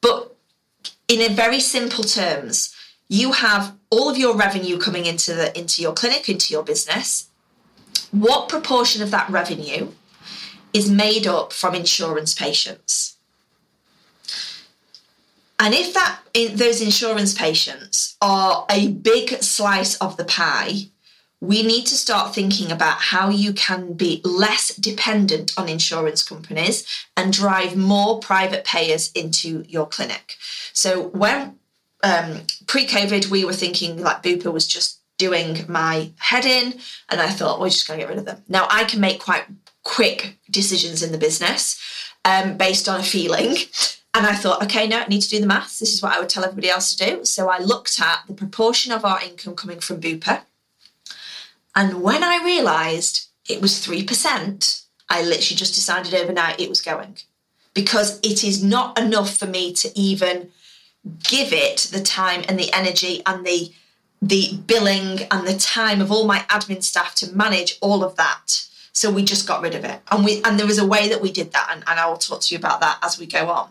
But 0.00 0.34
in 1.08 1.20
a 1.20 1.34
very 1.34 1.60
simple 1.60 2.04
terms, 2.04 2.74
you 3.08 3.32
have 3.32 3.74
all 3.90 4.08
of 4.08 4.16
your 4.16 4.36
revenue 4.36 4.78
coming 4.78 5.06
into 5.06 5.34
the 5.34 5.56
into 5.58 5.82
your 5.82 5.92
clinic, 5.92 6.28
into 6.28 6.52
your 6.52 6.62
business. 6.62 7.28
What 8.10 8.48
proportion 8.48 9.02
of 9.02 9.10
that 9.10 9.28
revenue 9.28 9.92
is 10.72 10.90
made 10.90 11.26
up 11.26 11.52
from 11.52 11.74
insurance 11.74 12.34
patients. 12.34 13.16
And 15.62 15.74
if 15.74 15.94
that 15.94 16.18
in, 16.34 16.56
those 16.56 16.82
insurance 16.82 17.34
patients 17.34 18.16
are 18.20 18.66
a 18.68 18.88
big 18.88 19.28
slice 19.42 19.96
of 19.98 20.16
the 20.16 20.24
pie, 20.24 20.88
we 21.40 21.62
need 21.62 21.86
to 21.86 21.94
start 21.94 22.34
thinking 22.34 22.72
about 22.72 22.98
how 22.98 23.28
you 23.28 23.52
can 23.52 23.92
be 23.92 24.20
less 24.24 24.74
dependent 24.74 25.52
on 25.56 25.68
insurance 25.68 26.24
companies 26.24 26.84
and 27.16 27.32
drive 27.32 27.76
more 27.76 28.18
private 28.18 28.64
payers 28.64 29.12
into 29.12 29.64
your 29.68 29.86
clinic. 29.86 30.34
So 30.72 31.08
when 31.10 31.58
um, 32.02 32.40
pre-COVID, 32.66 33.30
we 33.30 33.44
were 33.44 33.52
thinking 33.52 34.02
like 34.02 34.24
Bupa 34.24 34.52
was 34.52 34.66
just 34.66 34.98
doing 35.16 35.64
my 35.68 36.10
head 36.18 36.44
in, 36.44 36.74
and 37.08 37.20
I 37.20 37.28
thought 37.28 37.60
we're 37.60 37.68
just 37.68 37.86
going 37.86 38.00
to 38.00 38.06
get 38.06 38.10
rid 38.10 38.18
of 38.18 38.24
them. 38.24 38.42
Now 38.48 38.66
I 38.68 38.82
can 38.82 39.00
make 39.00 39.20
quite 39.20 39.44
quick 39.84 40.38
decisions 40.50 41.04
in 41.04 41.12
the 41.12 41.18
business 41.18 41.78
um, 42.24 42.56
based 42.56 42.88
on 42.88 43.00
a 43.00 43.04
feeling. 43.04 43.56
And 44.14 44.26
I 44.26 44.34
thought, 44.34 44.62
okay, 44.64 44.86
no, 44.86 44.98
I 44.98 45.06
need 45.06 45.22
to 45.22 45.28
do 45.30 45.40
the 45.40 45.46
maths. 45.46 45.78
This 45.78 45.94
is 45.94 46.02
what 46.02 46.12
I 46.12 46.20
would 46.20 46.28
tell 46.28 46.44
everybody 46.44 46.68
else 46.68 46.94
to 46.94 47.06
do. 47.06 47.24
So 47.24 47.48
I 47.48 47.58
looked 47.58 47.98
at 47.98 48.24
the 48.26 48.34
proportion 48.34 48.92
of 48.92 49.06
our 49.06 49.22
income 49.22 49.54
coming 49.54 49.80
from 49.80 50.02
Bupa. 50.02 50.42
And 51.74 52.02
when 52.02 52.22
I 52.22 52.44
realised 52.44 53.28
it 53.48 53.62
was 53.62 53.74
3%, 53.74 54.84
I 55.08 55.22
literally 55.22 55.56
just 55.56 55.74
decided 55.74 56.14
overnight 56.14 56.60
it 56.60 56.68
was 56.68 56.82
going 56.82 57.16
because 57.74 58.18
it 58.22 58.44
is 58.44 58.62
not 58.62 58.98
enough 58.98 59.34
for 59.36 59.46
me 59.46 59.72
to 59.74 59.90
even 59.98 60.50
give 61.22 61.52
it 61.52 61.88
the 61.90 62.02
time 62.02 62.44
and 62.48 62.58
the 62.58 62.72
energy 62.72 63.22
and 63.26 63.44
the 63.44 63.72
the 64.20 64.56
billing 64.68 65.22
and 65.32 65.48
the 65.48 65.58
time 65.58 66.00
of 66.00 66.12
all 66.12 66.24
my 66.24 66.38
admin 66.48 66.80
staff 66.80 67.12
to 67.12 67.34
manage 67.34 67.76
all 67.80 68.04
of 68.04 68.14
that 68.14 68.66
so 68.92 69.10
we 69.10 69.24
just 69.24 69.46
got 69.46 69.62
rid 69.62 69.74
of 69.74 69.84
it. 69.84 70.00
And 70.10 70.24
we 70.24 70.42
and 70.42 70.58
there 70.58 70.66
was 70.66 70.78
a 70.78 70.86
way 70.86 71.08
that 71.08 71.20
we 71.20 71.32
did 71.32 71.52
that, 71.52 71.68
and, 71.70 71.82
and 71.86 71.98
I 71.98 72.06
will 72.06 72.18
talk 72.18 72.40
to 72.42 72.54
you 72.54 72.58
about 72.58 72.80
that 72.80 72.98
as 73.02 73.18
we 73.18 73.26
go 73.26 73.48
on. 73.48 73.70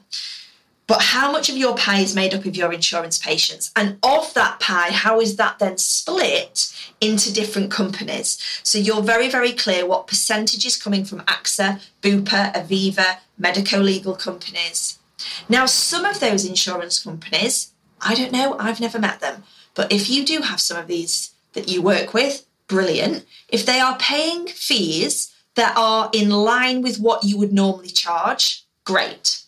But 0.88 1.04
how 1.04 1.32
much 1.32 1.48
of 1.48 1.56
your 1.56 1.78
pie 1.78 2.02
is 2.02 2.14
made 2.14 2.34
up 2.34 2.44
of 2.44 2.58
your 2.58 2.74
insurance 2.74 3.18
patients? 3.18 3.72
And 3.78 3.98
of 4.04 4.34
that 4.34 4.60
pie, 4.60 4.92
how 4.92 5.22
is 5.22 5.38
that 5.38 5.58
then 5.58 5.78
split 5.78 6.74
into 7.00 7.32
different 7.32 7.72
companies? 7.72 8.38
So 8.62 8.78
you're 8.78 9.02
very, 9.02 9.30
very 9.30 9.54
clear 9.54 9.86
what 9.86 10.08
percentage 10.08 10.66
is 10.66 10.76
coming 10.76 11.06
from 11.06 11.22
AXA, 11.22 11.82
Bupa, 12.02 12.54
Aviva, 12.54 13.20
medico 13.38 13.80
legal 13.80 14.16
companies. 14.16 15.00
Now, 15.48 15.66
some 15.66 16.04
of 16.04 16.20
those 16.20 16.44
insurance 16.44 17.02
companies, 17.02 17.72
I 18.02 18.14
don't 18.14 18.34
know, 18.34 18.58
I've 18.60 18.82
never 18.82 19.00
met 19.00 19.22
them. 19.22 19.44
But 19.76 19.94
if 19.94 20.10
you 20.10 20.26
do 20.26 20.42
have 20.42 20.60
some 20.60 20.78
of 20.78 20.88
these 20.88 21.32
that 21.54 21.70
you 21.70 21.82
work 21.82 22.14
with, 22.14 22.46
brilliant. 22.72 23.26
If 23.50 23.66
they 23.66 23.80
are 23.82 23.98
paying 23.98 24.48
fees 24.48 25.32
that 25.56 25.78
are 25.78 26.10
in 26.14 26.30
line 26.30 26.82
with 26.82 27.00
what 27.00 27.26
you 27.26 27.38
would 27.38 27.52
normally 27.52 27.90
charge, 27.90 28.64
great. 28.86 29.44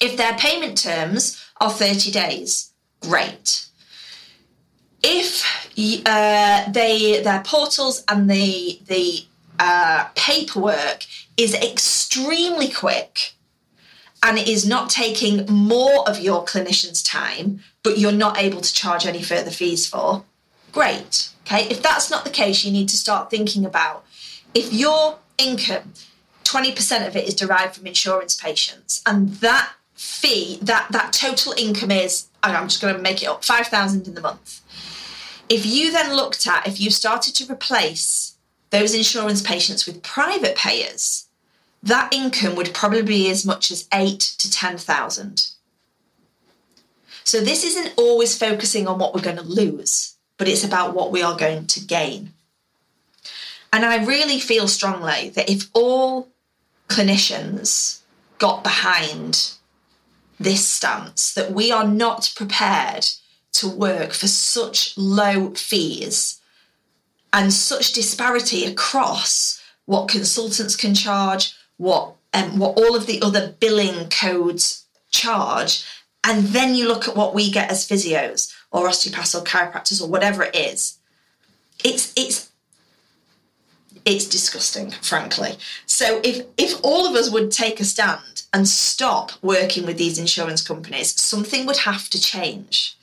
If 0.00 0.16
their 0.16 0.34
payment 0.34 0.78
terms 0.78 1.44
are 1.60 1.70
30 1.70 2.12
days, 2.12 2.72
great. 3.00 3.66
If 5.02 5.44
uh, 6.06 6.70
they 6.70 7.20
their 7.22 7.42
portals 7.44 8.04
and 8.08 8.30
the 8.30 8.80
the 8.86 9.26
uh, 9.58 10.08
paperwork 10.14 11.04
is 11.36 11.54
extremely 11.54 12.70
quick 12.70 13.34
and 14.22 14.38
it 14.38 14.48
is 14.48 14.66
not 14.66 14.88
taking 14.88 15.44
more 15.46 16.08
of 16.08 16.20
your 16.20 16.44
clinician's 16.44 17.02
time, 17.02 17.60
but 17.82 17.98
you're 17.98 18.12
not 18.26 18.38
able 18.38 18.60
to 18.60 18.72
charge 18.72 19.04
any 19.04 19.22
further 19.22 19.50
fees 19.50 19.86
for, 19.86 20.24
great. 20.74 21.30
Okay, 21.46 21.68
if 21.70 21.82
that's 21.82 22.10
not 22.10 22.24
the 22.24 22.30
case, 22.30 22.64
you 22.64 22.72
need 22.72 22.88
to 22.88 22.96
start 22.96 23.30
thinking 23.30 23.64
about 23.64 24.04
if 24.52 24.72
your 24.72 25.18
income, 25.38 25.92
20% 26.44 27.06
of 27.06 27.16
it 27.16 27.26
is 27.26 27.34
derived 27.34 27.76
from 27.76 27.86
insurance 27.86 28.34
patients, 28.34 29.02
and 29.06 29.30
that 29.36 29.72
fee, 29.94 30.58
that, 30.62 30.88
that 30.90 31.12
total 31.12 31.54
income 31.56 31.90
is, 31.90 32.26
I'm 32.42 32.68
just 32.68 32.82
going 32.82 32.94
to 32.94 33.00
make 33.00 33.22
it 33.22 33.26
up, 33.26 33.44
5,000 33.44 34.06
in 34.06 34.14
the 34.14 34.20
month. 34.20 34.60
If 35.48 35.64
you 35.64 35.92
then 35.92 36.14
looked 36.14 36.46
at, 36.46 36.66
if 36.66 36.80
you 36.80 36.90
started 36.90 37.34
to 37.36 37.52
replace 37.52 38.36
those 38.70 38.94
insurance 38.94 39.42
patients 39.42 39.86
with 39.86 40.02
private 40.02 40.56
payers, 40.56 41.28
that 41.82 42.12
income 42.12 42.56
would 42.56 42.72
probably 42.72 43.02
be 43.02 43.30
as 43.30 43.44
much 43.44 43.70
as 43.70 43.86
eight 43.92 44.20
to 44.38 44.50
10,000. 44.50 45.50
So 47.24 47.40
this 47.40 47.64
isn't 47.64 47.94
always 47.96 48.36
focusing 48.36 48.86
on 48.86 48.98
what 48.98 49.14
we're 49.14 49.20
going 49.20 49.36
to 49.36 49.42
lose 49.42 50.13
but 50.38 50.48
it's 50.48 50.64
about 50.64 50.94
what 50.94 51.12
we 51.12 51.22
are 51.22 51.36
going 51.36 51.66
to 51.66 51.80
gain. 51.80 52.32
And 53.72 53.84
I 53.84 54.04
really 54.04 54.38
feel 54.38 54.68
strongly 54.68 55.30
that 55.30 55.50
if 55.50 55.68
all 55.72 56.28
clinicians 56.88 58.00
got 58.38 58.62
behind 58.62 59.52
this 60.38 60.66
stance, 60.66 61.34
that 61.34 61.52
we 61.52 61.72
are 61.72 61.86
not 61.86 62.32
prepared 62.36 63.06
to 63.54 63.68
work 63.68 64.12
for 64.12 64.26
such 64.26 64.96
low 64.96 65.54
fees 65.54 66.40
and 67.32 67.52
such 67.52 67.92
disparity 67.92 68.64
across 68.64 69.62
what 69.86 70.08
consultants 70.08 70.76
can 70.76 70.94
charge, 70.94 71.54
what 71.76 72.14
um, 72.32 72.58
what 72.58 72.76
all 72.76 72.96
of 72.96 73.06
the 73.06 73.22
other 73.22 73.54
billing 73.60 74.08
codes 74.08 74.84
charge, 75.10 75.84
and 76.24 76.44
then 76.48 76.74
you 76.74 76.88
look 76.88 77.06
at 77.06 77.16
what 77.16 77.34
we 77.34 77.50
get 77.50 77.70
as 77.70 77.88
physios 77.88 78.52
or 78.74 78.88
osteopaths 78.88 79.34
or 79.34 79.42
chiropractors 79.44 80.02
or 80.02 80.08
whatever 80.08 80.42
it 80.42 80.54
is. 80.54 80.98
It's 81.82 82.12
it's 82.16 82.50
it's 84.04 84.26
disgusting, 84.26 84.90
frankly. 84.90 85.52
So 85.86 86.20
if 86.22 86.44
if 86.58 86.78
all 86.82 87.06
of 87.06 87.14
us 87.14 87.30
would 87.30 87.50
take 87.50 87.80
a 87.80 87.84
stand 87.84 88.42
and 88.52 88.68
stop 88.68 89.32
working 89.40 89.86
with 89.86 89.96
these 89.96 90.18
insurance 90.18 90.60
companies, 90.60 91.18
something 91.18 91.64
would 91.66 91.78
have 91.78 92.10
to 92.10 92.20
change. 92.20 92.98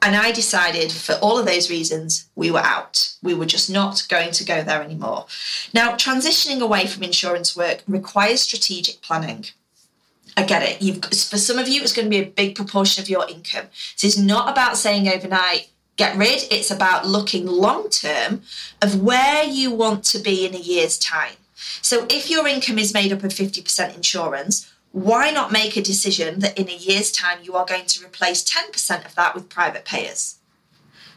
And 0.00 0.16
I 0.16 0.32
decided 0.32 0.92
for 0.92 1.14
all 1.22 1.38
of 1.38 1.46
those 1.46 1.70
reasons, 1.70 2.28
we 2.34 2.50
were 2.50 2.58
out. 2.58 3.14
We 3.22 3.32
were 3.32 3.46
just 3.46 3.70
not 3.70 4.06
going 4.08 4.32
to 4.32 4.44
go 4.44 4.62
there 4.62 4.82
anymore. 4.82 5.26
Now, 5.72 5.96
transitioning 5.96 6.60
away 6.60 6.86
from 6.86 7.02
insurance 7.02 7.56
work 7.56 7.82
requires 7.88 8.42
strategic 8.42 9.00
planning. 9.00 9.46
I 10.36 10.44
get 10.44 10.62
it. 10.62 10.82
You've 10.82 11.04
for 11.04 11.38
some 11.38 11.58
of 11.58 11.68
you, 11.68 11.82
it's 11.82 11.92
going 11.92 12.06
to 12.06 12.10
be 12.10 12.22
a 12.22 12.26
big 12.26 12.56
proportion 12.56 13.02
of 13.02 13.08
your 13.08 13.28
income. 13.28 13.66
So 13.96 14.06
it's 14.06 14.18
not 14.18 14.50
about 14.50 14.76
saying 14.76 15.08
overnight, 15.08 15.68
get 15.96 16.16
rid. 16.16 16.44
It's 16.50 16.70
about 16.70 17.06
looking 17.06 17.46
long 17.46 17.88
term 17.88 18.42
of 18.82 19.02
where 19.02 19.44
you 19.44 19.70
want 19.70 20.04
to 20.06 20.18
be 20.18 20.44
in 20.44 20.54
a 20.54 20.58
year's 20.58 20.98
time. 20.98 21.36
So 21.82 22.06
if 22.10 22.30
your 22.30 22.48
income 22.48 22.78
is 22.78 22.92
made 22.92 23.12
up 23.12 23.22
of 23.22 23.32
50% 23.32 23.94
insurance, 23.94 24.70
why 24.92 25.30
not 25.30 25.52
make 25.52 25.76
a 25.76 25.82
decision 25.82 26.40
that 26.40 26.58
in 26.58 26.68
a 26.68 26.76
year's 26.76 27.10
time 27.10 27.38
you 27.42 27.54
are 27.54 27.64
going 27.64 27.86
to 27.86 28.04
replace 28.04 28.44
10% 28.44 29.06
of 29.06 29.14
that 29.14 29.34
with 29.34 29.48
private 29.48 29.84
payers? 29.84 30.38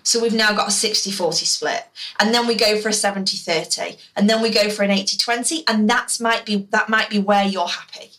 So 0.03 0.21
we've 0.21 0.33
now 0.33 0.53
got 0.53 0.69
a 0.69 0.71
60 0.71 1.11
40 1.11 1.45
split. 1.45 1.83
And 2.19 2.33
then 2.33 2.47
we 2.47 2.55
go 2.55 2.79
for 2.79 2.89
a 2.89 2.93
70 2.93 3.35
30. 3.35 3.97
And 4.15 4.29
then 4.29 4.41
we 4.41 4.49
go 4.49 4.69
for 4.69 4.83
an 4.83 4.91
80 4.91 5.17
20. 5.17 5.63
And 5.67 5.89
that's 5.89 6.19
might 6.19 6.45
be 6.45 6.67
that 6.71 6.87
might 6.87 7.09
be 7.09 7.19
where 7.19 7.43
you're 7.43 7.67
happy. 7.67 8.11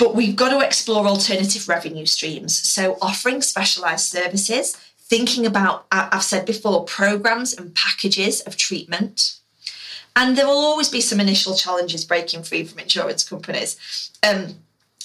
But 0.00 0.14
we've 0.14 0.34
got 0.34 0.48
to 0.48 0.66
explore 0.66 1.06
alternative 1.06 1.68
revenue 1.68 2.06
streams. 2.06 2.56
So, 2.56 2.96
offering 3.02 3.42
specialized 3.42 4.06
services, 4.06 4.74
thinking 4.98 5.44
about, 5.44 5.86
I've 5.92 6.24
said 6.24 6.46
before, 6.46 6.84
programs 6.84 7.52
and 7.52 7.74
packages 7.74 8.40
of 8.40 8.56
treatment. 8.56 9.36
And 10.16 10.38
there 10.38 10.46
will 10.46 10.64
always 10.64 10.88
be 10.88 11.02
some 11.02 11.20
initial 11.20 11.54
challenges 11.54 12.06
breaking 12.06 12.44
free 12.44 12.64
from 12.64 12.78
insurance 12.78 13.28
companies. 13.28 14.10
Um, 14.26 14.54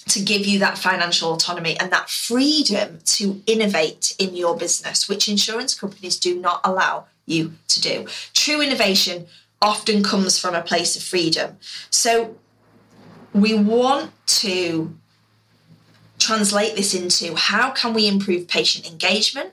to 0.08 0.22
give 0.22 0.46
you 0.46 0.60
that 0.60 0.78
financial 0.78 1.34
autonomy 1.34 1.78
and 1.80 1.92
that 1.92 2.10
freedom 2.10 3.00
to 3.04 3.42
innovate 3.48 4.16
in 4.20 4.36
your 4.36 4.56
business, 4.56 5.10
which 5.10 5.28
insurance 5.28 5.74
companies 5.74 6.18
do 6.18 6.40
not 6.40 6.62
allow 6.64 7.06
you 7.25 7.54
to 7.68 7.82
do. 7.82 8.06
True 8.34 8.62
innovation 8.62 9.25
often 9.62 10.04
comes 10.04 10.38
from 10.38 10.54
a 10.54 10.62
place 10.62 10.96
of 10.96 11.02
freedom. 11.02 11.58
So 11.90 12.38
we 13.36 13.54
want 13.54 14.12
to 14.25 14.96
translate 16.18 16.77
this 16.77 16.94
into 16.94 17.36
how 17.36 17.70
can 17.70 17.94
we 17.94 18.08
improve 18.08 18.48
patient 18.48 18.89
engagement? 18.89 19.51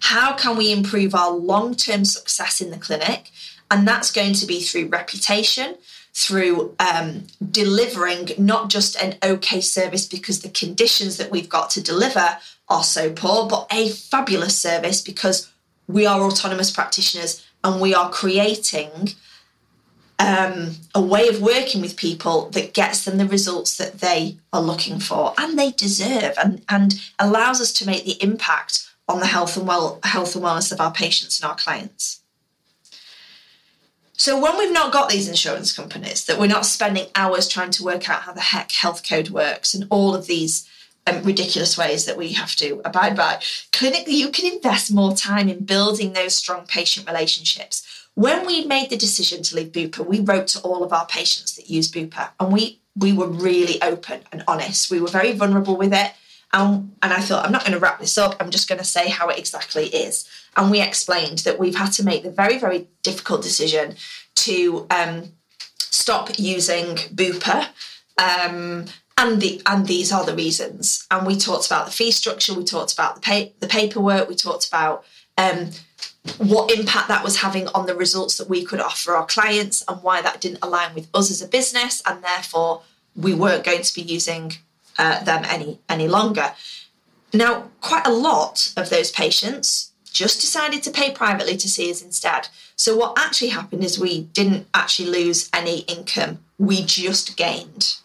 How 0.00 0.34
can 0.34 0.56
we 0.58 0.70
improve 0.70 1.14
our 1.14 1.30
long 1.30 1.74
term 1.74 2.04
success 2.04 2.60
in 2.60 2.70
the 2.70 2.76
clinic? 2.76 3.30
And 3.70 3.88
that's 3.88 4.12
going 4.12 4.34
to 4.34 4.46
be 4.46 4.60
through 4.60 4.88
reputation, 4.88 5.78
through 6.12 6.76
um, 6.78 7.26
delivering 7.50 8.32
not 8.36 8.68
just 8.68 9.02
an 9.02 9.16
okay 9.24 9.62
service 9.62 10.06
because 10.06 10.42
the 10.42 10.50
conditions 10.50 11.16
that 11.16 11.30
we've 11.30 11.48
got 11.48 11.70
to 11.70 11.82
deliver 11.82 12.36
are 12.68 12.84
so 12.84 13.10
poor, 13.10 13.48
but 13.48 13.66
a 13.72 13.88
fabulous 13.88 14.58
service 14.58 15.00
because 15.00 15.50
we 15.88 16.04
are 16.04 16.20
autonomous 16.20 16.70
practitioners 16.70 17.42
and 17.64 17.80
we 17.80 17.94
are 17.94 18.10
creating 18.10 19.14
um, 20.22 20.76
a 20.94 21.02
way 21.02 21.26
of 21.26 21.42
working 21.42 21.80
with 21.80 21.96
people 21.96 22.48
that 22.50 22.74
gets 22.74 23.04
them 23.04 23.18
the 23.18 23.26
results 23.26 23.76
that 23.76 23.98
they 23.98 24.36
are 24.52 24.62
looking 24.62 25.00
for 25.00 25.34
and 25.36 25.58
they 25.58 25.72
deserve 25.72 26.34
and, 26.42 26.62
and 26.68 27.02
allows 27.18 27.60
us 27.60 27.72
to 27.72 27.86
make 27.86 28.04
the 28.04 28.22
impact 28.22 28.88
on 29.08 29.18
the 29.18 29.26
health 29.26 29.56
and 29.56 29.66
well 29.66 29.98
health 30.04 30.36
and 30.36 30.44
wellness 30.44 30.70
of 30.70 30.80
our 30.80 30.92
patients 30.92 31.40
and 31.40 31.50
our 31.50 31.56
clients. 31.56 32.20
So 34.12 34.40
when 34.40 34.56
we've 34.56 34.72
not 34.72 34.92
got 34.92 35.10
these 35.10 35.28
insurance 35.28 35.72
companies, 35.72 36.26
that 36.26 36.38
we're 36.38 36.46
not 36.46 36.66
spending 36.66 37.06
hours 37.16 37.48
trying 37.48 37.72
to 37.72 37.84
work 37.84 38.08
out 38.08 38.22
how 38.22 38.32
the 38.32 38.40
heck 38.40 38.68
Healthcode 38.68 39.30
works 39.30 39.74
and 39.74 39.88
all 39.90 40.14
of 40.14 40.28
these 40.28 40.68
um, 41.08 41.24
ridiculous 41.24 41.76
ways 41.76 42.04
that 42.04 42.16
we 42.16 42.32
have 42.34 42.54
to 42.56 42.80
abide 42.84 43.16
by, 43.16 43.38
clinically 43.72 44.12
you 44.12 44.30
can 44.30 44.52
invest 44.52 44.92
more 44.92 45.16
time 45.16 45.48
in 45.48 45.64
building 45.64 46.12
those 46.12 46.36
strong 46.36 46.64
patient 46.66 47.08
relationships. 47.08 48.01
When 48.14 48.46
we 48.46 48.64
made 48.66 48.90
the 48.90 48.96
decision 48.96 49.42
to 49.42 49.56
leave 49.56 49.72
Bupa, 49.72 50.06
we 50.06 50.20
wrote 50.20 50.46
to 50.48 50.60
all 50.60 50.84
of 50.84 50.92
our 50.92 51.06
patients 51.06 51.56
that 51.56 51.70
use 51.70 51.90
Bupa, 51.90 52.30
and 52.38 52.52
we 52.52 52.80
we 52.96 53.12
were 53.12 53.28
really 53.28 53.80
open 53.80 54.20
and 54.30 54.44
honest. 54.46 54.90
We 54.90 55.00
were 55.00 55.08
very 55.08 55.32
vulnerable 55.32 55.76
with 55.76 55.94
it. 55.94 56.12
And, 56.52 56.94
and 57.02 57.12
I 57.12 57.20
thought, 57.20 57.44
I'm 57.44 57.52
not 57.52 57.62
going 57.62 57.72
to 57.72 57.78
wrap 57.78 57.98
this 57.98 58.18
up. 58.18 58.36
I'm 58.38 58.50
just 58.50 58.68
going 58.68 58.78
to 58.78 58.84
say 58.84 59.08
how 59.08 59.28
it 59.28 59.38
exactly 59.38 59.86
is. 59.86 60.28
And 60.56 60.70
we 60.70 60.82
explained 60.82 61.38
that 61.38 61.58
we've 61.58 61.76
had 61.76 61.92
to 61.92 62.04
make 62.04 62.22
the 62.22 62.30
very, 62.30 62.58
very 62.58 62.88
difficult 63.02 63.42
decision 63.42 63.96
to 64.34 64.86
um, 64.90 65.32
stop 65.78 66.38
using 66.38 66.96
Bupa. 67.14 67.68
Um, 68.18 68.84
and 69.16 69.40
the 69.40 69.62
and 69.66 69.86
these 69.86 70.12
are 70.12 70.24
the 70.24 70.34
reasons. 70.34 71.06
And 71.10 71.26
we 71.26 71.36
talked 71.36 71.66
about 71.66 71.86
the 71.86 71.92
fee 71.92 72.10
structure. 72.10 72.54
We 72.54 72.64
talked 72.64 72.92
about 72.92 73.14
the 73.14 73.20
pay, 73.20 73.52
the 73.60 73.66
paperwork. 73.66 74.28
We 74.28 74.34
talked 74.34 74.68
about 74.68 75.04
um, 75.38 75.70
what 76.38 76.70
impact 76.70 77.08
that 77.08 77.24
was 77.24 77.38
having 77.38 77.66
on 77.68 77.86
the 77.86 77.94
results 77.94 78.38
that 78.38 78.48
we 78.48 78.64
could 78.64 78.80
offer 78.80 79.14
our 79.14 79.26
clients, 79.26 79.82
and 79.88 80.02
why 80.02 80.22
that 80.22 80.40
didn't 80.40 80.60
align 80.62 80.94
with 80.94 81.08
us 81.14 81.30
as 81.30 81.42
a 81.42 81.48
business, 81.48 82.02
and 82.06 82.22
therefore 82.22 82.82
we 83.16 83.34
weren't 83.34 83.64
going 83.64 83.82
to 83.82 83.94
be 83.94 84.02
using 84.02 84.54
uh, 84.98 85.22
them 85.24 85.44
any 85.44 85.78
any 85.88 86.08
longer. 86.08 86.52
Now, 87.34 87.70
quite 87.80 88.06
a 88.06 88.12
lot 88.12 88.72
of 88.76 88.90
those 88.90 89.10
patients 89.10 89.92
just 90.12 90.40
decided 90.40 90.82
to 90.82 90.90
pay 90.90 91.10
privately 91.10 91.56
to 91.56 91.68
see 91.68 91.90
us 91.90 92.02
instead. 92.02 92.48
So 92.76 92.96
what 92.96 93.18
actually 93.18 93.48
happened 93.48 93.82
is 93.82 93.98
we 93.98 94.24
didn't 94.34 94.66
actually 94.74 95.08
lose 95.08 95.48
any 95.54 95.80
income. 95.80 96.40
We 96.58 96.84
just 96.84 97.36
gained. 97.36 97.96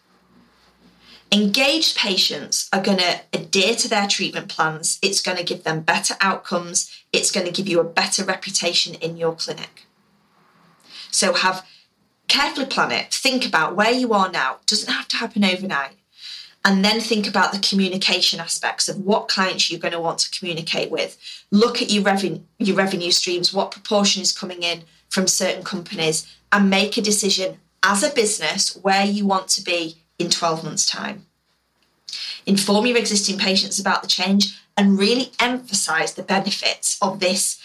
Engaged 1.31 1.97
patients 1.97 2.69
are 2.71 2.81
going 2.81 2.99
to 2.99 3.19
adhere 3.33 3.75
to 3.75 3.89
their 3.89 4.07
treatment 4.07 4.47
plans. 4.47 4.97
It's 5.01 5.21
going 5.21 5.37
to 5.37 5.43
give 5.43 5.63
them 5.63 5.81
better 5.81 6.15
outcomes. 6.21 6.89
It's 7.11 7.31
going 7.31 7.45
to 7.45 7.51
give 7.51 7.67
you 7.67 7.79
a 7.79 7.83
better 7.83 8.23
reputation 8.23 8.95
in 8.95 9.17
your 9.17 9.35
clinic. 9.35 9.85
So 11.11 11.33
have 11.33 11.65
carefully 12.27 12.65
plan 12.65 12.91
it. 12.91 13.13
Think 13.13 13.45
about 13.45 13.75
where 13.75 13.91
you 13.91 14.13
are 14.13 14.31
now. 14.31 14.55
It 14.55 14.67
doesn't 14.67 14.93
have 14.93 15.07
to 15.09 15.17
happen 15.17 15.43
overnight 15.43 15.97
and 16.67 16.83
then 16.83 16.99
think 16.99 17.27
about 17.27 17.53
the 17.53 17.59
communication 17.59 18.41
aspects 18.41 18.89
of 18.89 18.97
what 18.97 19.29
clients 19.29 19.71
you're 19.71 19.79
going 19.79 19.93
to 19.93 20.01
want 20.01 20.19
to 20.19 20.37
communicate 20.37 20.91
with. 20.91 21.17
Look 21.49 21.81
at 21.81 21.89
your 21.89 22.03
revenue, 22.03 22.41
your 22.59 22.75
revenue 22.75 23.11
streams, 23.11 23.53
what 23.53 23.71
proportion 23.71 24.21
is 24.21 24.37
coming 24.37 24.63
in 24.63 24.83
from 25.07 25.27
certain 25.27 25.63
companies, 25.63 26.27
and 26.51 26.69
make 26.69 26.97
a 26.97 27.01
decision 27.01 27.57
as 27.83 28.03
a 28.03 28.13
business 28.13 28.77
where 28.81 29.05
you 29.05 29.25
want 29.25 29.47
to 29.47 29.63
be 29.63 29.95
in 30.19 30.29
12 30.29 30.63
months' 30.63 30.85
time. 30.85 31.25
Inform 32.45 32.85
your 32.85 32.97
existing 32.97 33.37
patients 33.37 33.79
about 33.79 34.01
the 34.01 34.07
change 34.07 34.59
and 34.77 34.97
really 34.97 35.31
emphasize 35.39 36.13
the 36.13 36.23
benefits 36.23 36.97
of 37.01 37.19
this 37.19 37.59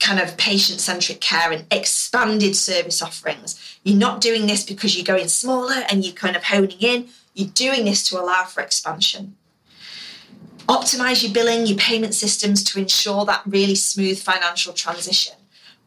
kind 0.00 0.18
of 0.18 0.36
patient 0.36 0.80
centric 0.80 1.20
care 1.20 1.52
and 1.52 1.64
expanded 1.70 2.56
service 2.56 3.02
offerings. 3.02 3.78
You're 3.84 3.98
not 3.98 4.20
doing 4.20 4.46
this 4.46 4.64
because 4.64 4.96
you're 4.96 5.04
going 5.04 5.28
smaller 5.28 5.84
and 5.88 6.04
you're 6.04 6.14
kind 6.14 6.34
of 6.34 6.44
honing 6.44 6.78
in. 6.80 7.08
You're 7.34 7.50
doing 7.50 7.84
this 7.84 8.02
to 8.08 8.20
allow 8.20 8.44
for 8.44 8.62
expansion. 8.62 9.36
Optimize 10.68 11.22
your 11.22 11.32
billing, 11.32 11.66
your 11.66 11.78
payment 11.78 12.14
systems 12.14 12.62
to 12.64 12.78
ensure 12.78 13.24
that 13.24 13.42
really 13.46 13.74
smooth 13.74 14.18
financial 14.18 14.72
transition. 14.72 15.34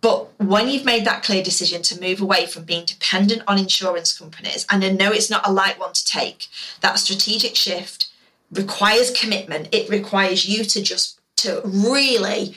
But 0.05 0.39
when 0.39 0.69
you've 0.69 0.85
made 0.85 1.03
that 1.05 1.23
clear 1.23 1.41
decision 1.41 1.81
to 1.81 1.99
move 1.99 2.21
away 2.21 2.45
from 2.45 2.63
being 2.63 2.85
dependent 2.85 3.41
on 3.47 3.57
insurance 3.57 4.15
companies, 4.15 4.63
and 4.69 4.83
I 4.83 4.91
know 4.91 5.11
it's 5.11 5.31
not 5.31 5.47
a 5.47 5.51
light 5.51 5.79
one 5.79 5.93
to 5.93 6.05
take, 6.05 6.45
that 6.81 6.99
strategic 6.99 7.55
shift 7.55 8.09
requires 8.51 9.09
commitment. 9.09 9.67
It 9.71 9.89
requires 9.89 10.47
you 10.47 10.63
to 10.63 10.83
just 10.83 11.19
to 11.37 11.59
really 11.65 12.55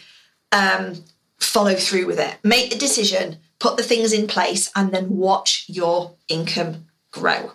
um, 0.53 1.05
follow 1.39 1.75
through 1.75 2.05
with 2.05 2.19
it. 2.19 2.37
Make 2.45 2.69
the 2.69 2.77
decision, 2.77 3.39
put 3.59 3.79
the 3.79 3.83
things 3.83 4.13
in 4.13 4.27
place, 4.27 4.71
and 4.77 4.93
then 4.93 5.17
watch 5.17 5.65
your 5.69 6.17
income 6.29 6.85
grow. 7.13 7.53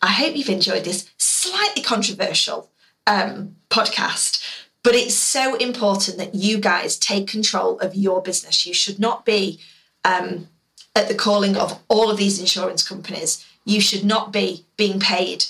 I 0.00 0.12
hope 0.12 0.36
you've 0.36 0.48
enjoyed 0.48 0.84
this 0.84 1.10
slightly 1.18 1.82
controversial 1.82 2.70
um, 3.08 3.56
podcast, 3.70 4.40
but 4.86 4.94
it's 4.94 5.16
so 5.16 5.56
important 5.56 6.16
that 6.16 6.32
you 6.36 6.58
guys 6.58 6.96
take 6.96 7.26
control 7.26 7.76
of 7.80 7.96
your 7.96 8.22
business. 8.22 8.64
You 8.64 8.72
should 8.72 9.00
not 9.00 9.24
be 9.24 9.58
um, 10.04 10.46
at 10.94 11.08
the 11.08 11.14
calling 11.16 11.56
of 11.56 11.82
all 11.88 12.08
of 12.08 12.18
these 12.18 12.38
insurance 12.38 12.88
companies. 12.88 13.44
You 13.64 13.80
should 13.80 14.04
not 14.04 14.32
be 14.32 14.64
being 14.76 15.00
paid 15.00 15.46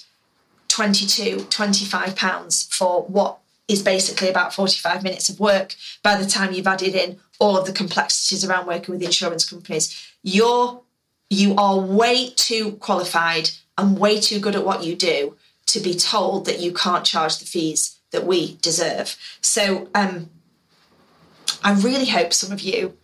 22, 0.69 1.49
25 1.51 2.17
pounds 2.17 2.67
for 2.73 3.03
what 3.03 3.37
is 3.69 3.83
basically 3.83 4.31
about 4.31 4.55
45 4.55 5.03
minutes 5.03 5.29
of 5.29 5.39
work 5.39 5.75
by 6.03 6.17
the 6.17 6.25
time 6.25 6.55
you've 6.55 6.67
added 6.67 6.95
in 6.95 7.19
all 7.39 7.59
of 7.59 7.67
the 7.67 7.75
complexities 7.75 8.43
around 8.43 8.67
working 8.67 8.95
with 8.95 9.03
insurance 9.03 9.47
companies. 9.47 10.15
You're 10.23 10.81
you 11.29 11.55
are 11.57 11.79
way 11.79 12.31
too 12.31 12.73
qualified 12.81 13.51
and 13.77 13.99
way 13.99 14.19
too 14.19 14.41
good 14.41 14.57
at 14.57 14.65
what 14.65 14.83
you 14.83 14.97
do 14.97 15.37
to 15.67 15.81
be 15.81 15.93
told 15.93 16.47
that 16.47 16.61
you 16.61 16.73
can't 16.73 17.05
charge 17.05 17.37
the 17.37 17.45
fees 17.45 17.96
that 18.17 18.27
we 18.27 18.57
deserve. 18.63 19.17
So 19.43 19.89
um, 19.95 20.31
I 21.63 21.75
really 21.75 22.07
hope 22.07 22.33
some 22.33 22.51
of 22.51 22.61
you 22.61 22.97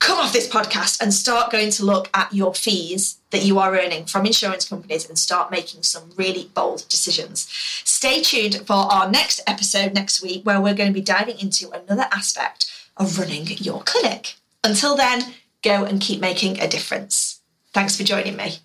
come 0.00 0.18
off 0.18 0.32
this 0.32 0.48
podcast 0.48 1.00
and 1.00 1.14
start 1.14 1.52
going 1.52 1.70
to 1.70 1.84
look 1.84 2.10
at 2.12 2.32
your 2.32 2.54
fees 2.54 3.18
that 3.30 3.44
you 3.44 3.58
are 3.58 3.76
earning 3.76 4.04
from 4.04 4.26
insurance 4.26 4.68
companies 4.68 5.08
and 5.08 5.18
start 5.18 5.50
making 5.50 5.82
some 5.82 6.10
really 6.16 6.50
bold 6.54 6.84
decisions. 6.88 7.48
Stay 7.84 8.20
tuned 8.20 8.66
for 8.66 8.74
our 8.74 9.10
next 9.10 9.40
episode 9.46 9.94
next 9.94 10.22
week 10.22 10.44
where 10.44 10.60
we're 10.60 10.74
going 10.74 10.90
to 10.90 10.94
be 10.94 11.00
diving 11.00 11.38
into 11.38 11.70
another 11.70 12.06
aspect 12.12 12.70
of 12.96 13.18
running 13.18 13.46
your 13.58 13.82
clinic. 13.82 14.34
Until 14.64 14.96
then, 14.96 15.34
go 15.62 15.84
and 15.84 16.00
keep 16.00 16.20
making 16.20 16.60
a 16.60 16.68
difference. 16.68 17.40
Thanks 17.72 17.96
for 17.96 18.02
joining 18.02 18.36
me. 18.36 18.56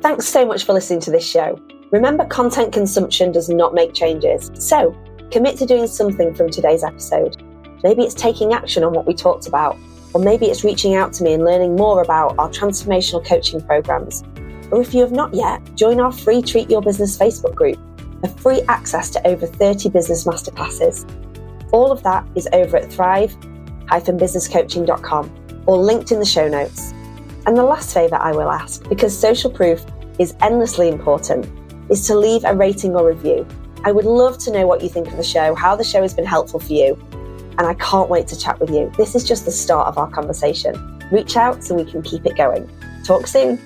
Thanks 0.00 0.26
so 0.26 0.46
much 0.46 0.64
for 0.64 0.72
listening 0.72 1.00
to 1.00 1.10
this 1.10 1.28
show. 1.28 1.60
Remember, 1.90 2.24
content 2.24 2.72
consumption 2.72 3.32
does 3.32 3.48
not 3.48 3.74
make 3.74 3.94
changes. 3.94 4.52
So, 4.54 4.96
commit 5.32 5.58
to 5.58 5.66
doing 5.66 5.88
something 5.88 6.32
from 6.34 6.48
today's 6.48 6.84
episode. 6.84 7.42
Maybe 7.82 8.02
it's 8.02 8.14
taking 8.14 8.52
action 8.52 8.84
on 8.84 8.92
what 8.92 9.08
we 9.08 9.14
talked 9.14 9.48
about, 9.48 9.76
or 10.14 10.20
maybe 10.20 10.46
it's 10.46 10.62
reaching 10.62 10.94
out 10.94 11.12
to 11.14 11.24
me 11.24 11.32
and 11.32 11.44
learning 11.44 11.74
more 11.74 12.00
about 12.00 12.38
our 12.38 12.48
transformational 12.48 13.26
coaching 13.26 13.60
programs. 13.60 14.22
Or 14.70 14.80
if 14.80 14.94
you 14.94 15.00
have 15.00 15.10
not 15.10 15.34
yet, 15.34 15.74
join 15.74 15.98
our 15.98 16.12
free 16.12 16.42
Treat 16.42 16.70
Your 16.70 16.80
Business 16.80 17.18
Facebook 17.18 17.56
group, 17.56 17.76
a 18.22 18.28
free 18.28 18.62
access 18.68 19.10
to 19.10 19.26
over 19.26 19.46
30 19.46 19.90
business 19.90 20.24
masterclasses. 20.24 21.04
All 21.72 21.90
of 21.90 22.04
that 22.04 22.24
is 22.36 22.48
over 22.52 22.76
at 22.76 22.92
thrive-businesscoaching.com 22.92 25.64
or 25.66 25.76
linked 25.76 26.12
in 26.12 26.20
the 26.20 26.24
show 26.24 26.46
notes. 26.46 26.92
And 27.46 27.56
the 27.56 27.64
last 27.64 27.92
favour 27.92 28.14
I 28.14 28.30
will 28.30 28.50
ask, 28.50 28.88
because 28.88 29.18
social 29.18 29.50
proof 29.50 29.84
is 30.20 30.36
endlessly 30.40 30.88
important, 30.88 31.48
is 31.90 32.06
to 32.06 32.14
leave 32.14 32.44
a 32.44 32.54
rating 32.54 32.94
or 32.96 33.08
review. 33.08 33.46
I 33.84 33.92
would 33.92 34.04
love 34.04 34.38
to 34.38 34.52
know 34.52 34.66
what 34.66 34.82
you 34.82 34.88
think 34.88 35.08
of 35.08 35.16
the 35.16 35.22
show, 35.22 35.54
how 35.54 35.76
the 35.76 35.84
show 35.84 36.02
has 36.02 36.14
been 36.14 36.26
helpful 36.26 36.60
for 36.60 36.72
you, 36.72 36.98
and 37.58 37.62
I 37.62 37.74
can't 37.74 38.08
wait 38.08 38.26
to 38.28 38.38
chat 38.38 38.60
with 38.60 38.70
you. 38.70 38.90
This 38.96 39.14
is 39.14 39.24
just 39.24 39.44
the 39.44 39.50
start 39.50 39.88
of 39.88 39.98
our 39.98 40.10
conversation. 40.10 40.74
Reach 41.10 41.36
out 41.36 41.62
so 41.64 41.74
we 41.74 41.84
can 41.84 42.02
keep 42.02 42.24
it 42.24 42.36
going. 42.36 42.70
Talk 43.04 43.26
soon. 43.26 43.58